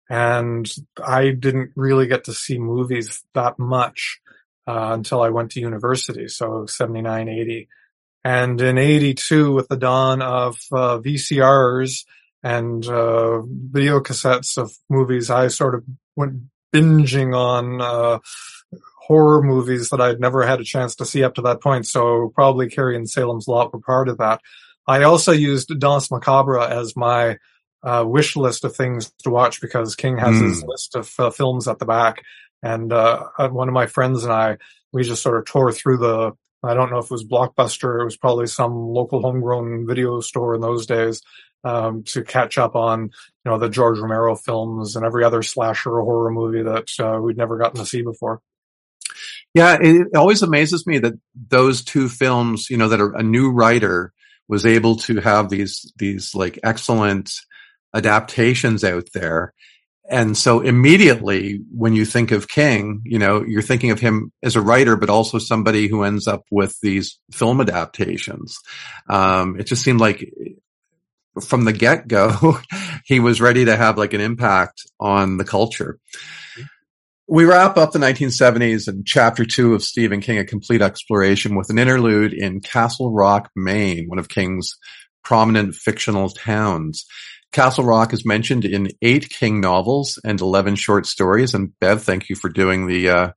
[0.10, 0.70] And
[1.06, 4.22] I didn't really get to see movies that much
[4.68, 7.70] uh, until I went to university, so 79, 80.
[8.24, 12.06] And in 82, with the dawn of uh, VCRs
[12.44, 16.42] and uh, video cassettes of movies, I sort of went
[16.74, 18.20] binging on uh,
[19.08, 21.88] horror movies that I'd never had a chance to see up to that point.
[21.88, 24.42] So probably Carrie and Salem's Lot were part of that.
[24.86, 27.38] I also used Danse Macabre as my
[27.84, 30.50] uh, wish list of things to watch because King has mm.
[30.50, 32.24] his list of uh, films at the back.
[32.64, 34.58] And uh, uh, one of my friends and I,
[34.92, 36.32] we just sort of tore through the.
[36.64, 38.02] I don't know if it was Blockbuster.
[38.02, 41.22] It was probably some local homegrown video store in those days
[41.64, 45.92] um, to catch up on, you know, the George Romero films and every other slasher
[45.92, 48.42] or horror movie that uh, we'd never gotten to see before.
[49.54, 51.14] Yeah, it always amazes me that
[51.50, 54.14] those two films, you know, that a new writer
[54.48, 57.32] was able to have these these like excellent
[57.94, 59.54] adaptations out there
[60.10, 64.56] and so immediately when you think of King, you know, you're thinking of him as
[64.56, 68.58] a writer, but also somebody who ends up with these film adaptations.
[69.10, 70.34] Um, it just seemed like
[71.42, 72.60] from the get go,
[73.06, 76.00] he was ready to have like an impact on the culture.
[77.30, 81.70] We wrap up the 1970s and chapter two of Stephen King, a complete exploration with
[81.70, 84.72] an interlude in Castle Rock, Maine, one of King's
[85.26, 87.06] prominent fictional towns.
[87.52, 91.54] Castle Rock is mentioned in eight King novels and 11 short stories.
[91.54, 93.32] And Bev, thank you for doing the, uh,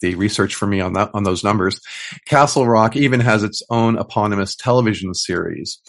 [0.00, 1.80] the research for me on that, on those numbers.
[2.26, 5.80] Castle Rock even has its own eponymous television series.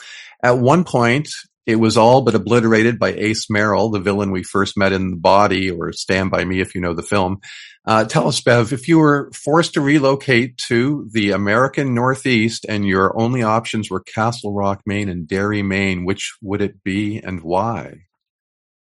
[0.41, 1.29] At one point,
[1.65, 5.17] It was all but obliterated by Ace Merrill, the villain we first met in The
[5.17, 7.39] Body or Stand By Me if you know the film.
[7.87, 12.87] Uh, tell us, Bev, if you were forced to relocate to the American Northeast and
[12.87, 17.41] your only options were Castle Rock, Maine and Derry, Maine, which would it be and
[17.41, 18.05] why?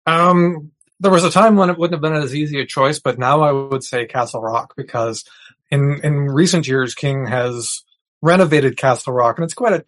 [0.05, 3.19] Um, there was a time when it wouldn't have been as easy a choice, but
[3.19, 5.25] now I would say Castle Rock because
[5.71, 7.83] in, in recent years, King has
[8.21, 9.87] renovated Castle Rock and it's quite a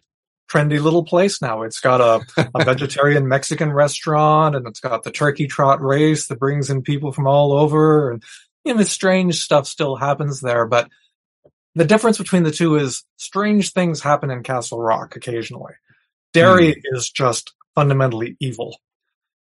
[0.51, 1.61] trendy little place now.
[1.61, 6.39] It's got a, a vegetarian Mexican restaurant and it's got the turkey trot race that
[6.39, 8.23] brings in people from all over and
[8.69, 10.89] you know, strange stuff still happens there, but
[11.75, 15.73] the difference between the two is strange things happen in Castle Rock occasionally.
[16.33, 16.81] Derry mm.
[16.85, 18.79] is just fundamentally evil.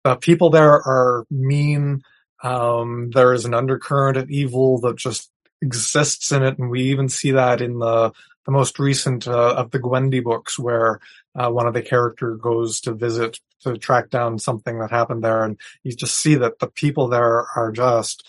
[0.05, 2.03] The people there are mean.
[2.43, 7.09] Um, there is an undercurrent of evil that just exists in it, and we even
[7.09, 8.13] see that in the
[8.45, 10.99] the most recent uh, of the Gwendy books, where
[11.37, 15.45] uh, one of the character goes to visit to track down something that happened there,
[15.45, 18.29] and you just see that the people there are just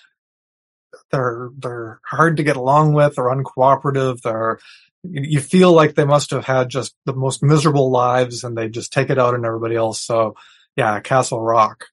[1.13, 4.59] they're they're hard to get along with, they're uncooperative, they're
[5.03, 8.91] you feel like they must have had just the most miserable lives and they just
[8.91, 10.01] take it out on everybody else.
[10.01, 10.35] So
[10.75, 11.85] yeah, Castle Rock.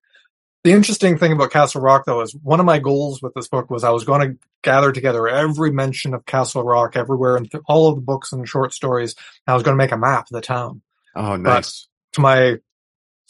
[0.62, 3.70] The interesting thing about Castle Rock, though, is one of my goals with this book
[3.70, 7.64] was I was going to gather together every mention of Castle Rock everywhere and th-
[7.66, 9.14] all of the books and short stories.
[9.46, 10.82] And I was going to make a map of the town.
[11.16, 11.88] Oh, nice.
[12.12, 12.56] But to my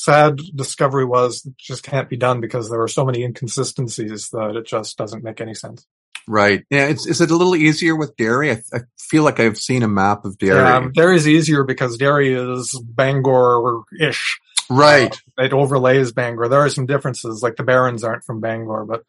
[0.05, 4.57] sad discovery was it just can't be done because there are so many inconsistencies that
[4.57, 5.87] it just doesn't make any sense.
[6.27, 6.65] Right.
[6.71, 6.87] Yeah.
[6.87, 8.51] It's, is it a little easier with Derry?
[8.51, 10.91] I, I feel like I've seen a map of Derry.
[10.95, 14.41] Yeah, is easier because Derry is Bangor-ish.
[14.71, 15.15] Right.
[15.39, 16.49] Uh, it overlays Bangor.
[16.49, 19.03] There are some differences, like the Barrens aren't from Bangor, but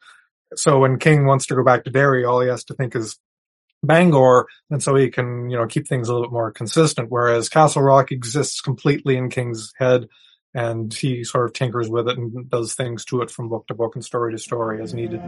[0.55, 3.17] so when King wants to go back to Derry, all he has to think is
[3.83, 7.09] Bangor, and so he can, you know, keep things a little bit more consistent.
[7.09, 10.07] Whereas Castle Rock exists completely in King's head,
[10.53, 13.73] and he sort of tinkers with it and does things to it from book to
[13.73, 15.21] book and story to story as needed.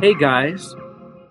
[0.00, 0.74] Hey guys,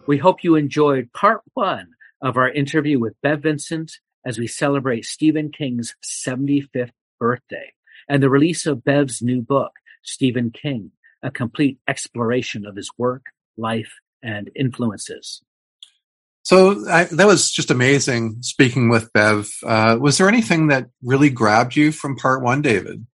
[0.07, 1.89] we hope you enjoyed part one
[2.21, 3.91] of our interview with Bev Vincent
[4.25, 7.73] as we celebrate Stephen King's 75th birthday
[8.07, 9.71] and the release of Bev's new book,
[10.03, 10.91] Stephen King,
[11.21, 13.25] a complete exploration of his work,
[13.57, 13.93] life,
[14.23, 15.41] and influences.
[16.43, 19.49] So I, that was just amazing speaking with Bev.
[19.63, 23.05] Uh, was there anything that really grabbed you from part one, David?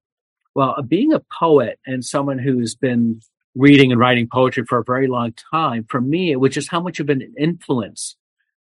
[0.56, 3.22] Well, being a poet and someone who's been
[3.54, 6.80] reading and writing poetry for a very long time, for me, it was just how
[6.80, 8.16] much of an influence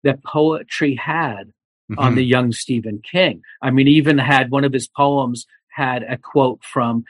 [0.03, 1.51] that poetry had
[1.91, 1.99] mm-hmm.
[1.99, 3.41] on the young Stephen King.
[3.61, 7.03] I mean, even had one of his poems had a quote from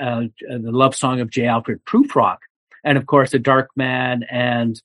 [0.00, 1.46] uh, the love song of J.
[1.46, 2.38] Alfred Prufrock,
[2.86, 4.80] and of course, The Dark Man, and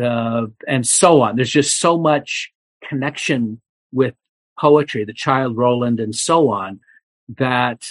[0.00, 1.34] uh, and so on.
[1.34, 2.52] There's just so much
[2.88, 3.60] connection
[3.92, 4.14] with
[4.58, 6.80] poetry, The Childe Roland, and so on,
[7.38, 7.88] that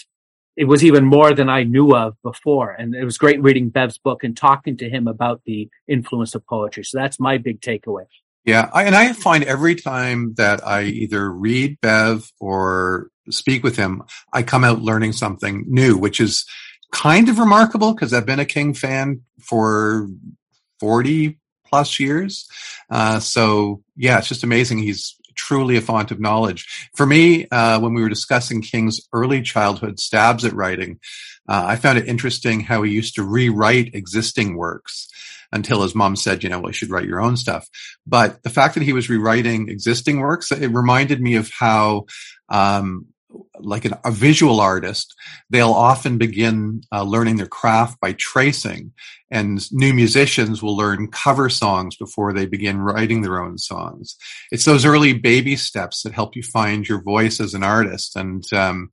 [0.56, 2.72] it was even more than I knew of before.
[2.72, 6.46] And it was great reading Bev's book and talking to him about the influence of
[6.46, 6.84] poetry.
[6.84, 8.06] So that's my big takeaway.
[8.46, 8.70] Yeah.
[8.74, 14.04] I, and I find every time that I either read Bev or speak with him,
[14.34, 16.46] I come out learning something new, which is
[16.92, 20.08] kind of remarkable because I've been a King fan for
[20.80, 22.48] 40 plus years.
[22.90, 24.80] Uh, so yeah, it's just amazing.
[24.80, 26.90] He's truly a font of knowledge.
[26.96, 31.00] For me, uh, when we were discussing King's early childhood stabs at writing,
[31.48, 35.08] uh, I found it interesting how he used to rewrite existing works
[35.52, 37.68] until his mom said, you know, well, you should write your own stuff.
[38.06, 42.06] But the fact that he was rewriting existing works, it reminded me of how,
[42.50, 43.08] um,
[43.60, 45.14] like an, a visual artist,
[45.50, 48.92] they'll often begin uh, learning their craft by tracing,
[49.30, 54.16] and new musicians will learn cover songs before they begin writing their own songs.
[54.52, 58.44] It's those early baby steps that help you find your voice as an artist, and
[58.54, 58.90] um,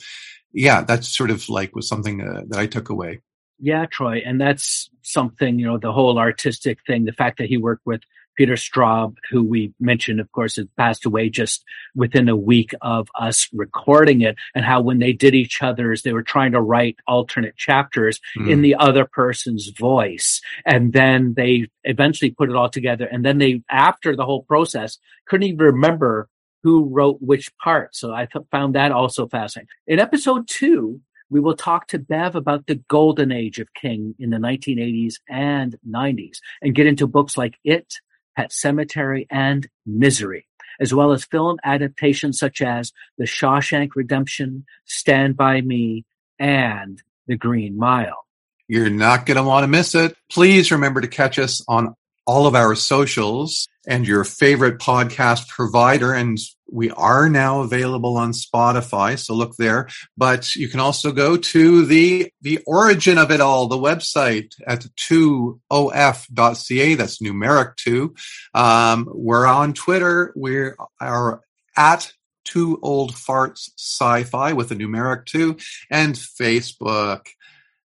[0.53, 3.21] yeah, that's sort of like was something uh, that I took away.
[3.59, 7.05] Yeah, Troy, and that's something you know the whole artistic thing.
[7.05, 8.03] The fact that he worked with
[8.37, 11.65] Peter Straub, who we mentioned, of course, had passed away just
[11.95, 16.13] within a week of us recording it, and how when they did each other's, they
[16.13, 18.51] were trying to write alternate chapters mm.
[18.51, 20.41] in the other person's voice.
[20.65, 23.07] And then they eventually put it all together.
[23.07, 26.29] And then they, after the whole process, couldn't even remember
[26.63, 27.95] who wrote which part.
[27.95, 29.69] So I th- found that also fascinating.
[29.87, 34.31] In episode two, we will talk to Bev about the golden age of King in
[34.31, 37.95] the 1980s and 90s and get into books like It,
[38.37, 40.47] Pet Sematary, and Misery,
[40.81, 46.05] as well as film adaptations such as The Shawshank Redemption, Stand By Me,
[46.39, 48.27] and The Green Mile.
[48.69, 50.17] You're not going to want to miss it.
[50.31, 51.95] Please remember to catch us on
[52.27, 56.13] all of our socials and your favorite podcast provider.
[56.13, 56.39] And
[56.71, 59.19] we are now available on Spotify.
[59.19, 63.69] So look there, but you can also go to the, the origin of it all,
[63.69, 66.95] the website at 2of.ca.
[66.97, 68.15] That's numeric two.
[68.55, 70.33] Um, we're on Twitter.
[70.37, 70.71] We
[71.01, 71.41] are
[71.77, 72.13] at
[72.45, 75.57] two old farts sci-fi with a numeric two
[75.91, 77.27] and Facebook.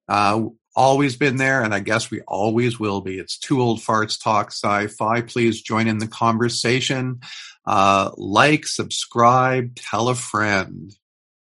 [0.08, 3.20] Uh, always been there, and I guess we always will be.
[3.20, 5.22] It's Two Old Farts Talk Sci-Fi.
[5.22, 7.22] Please join in the conversation.
[7.66, 10.96] Uh, like, subscribe, tell a friend.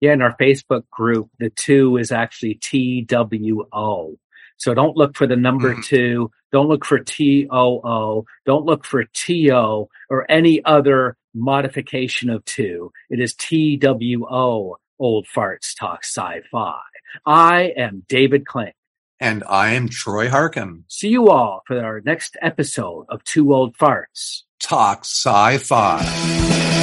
[0.01, 4.17] Yeah, in our Facebook group, the two is actually T W O.
[4.57, 5.83] So don't look for the number mm.
[5.83, 6.31] two.
[6.51, 8.25] Don't look for TOO.
[8.45, 12.91] Don't look for TO or any other modification of two.
[13.09, 14.77] It is T W O.
[14.99, 16.79] Old Farts Talk Sci-Fi.
[17.25, 18.71] I am David Kling.
[19.19, 20.83] And I am Troy Harkin.
[20.87, 24.41] See you all for our next episode of Two Old Farts.
[24.59, 26.74] Talk Sci Fi.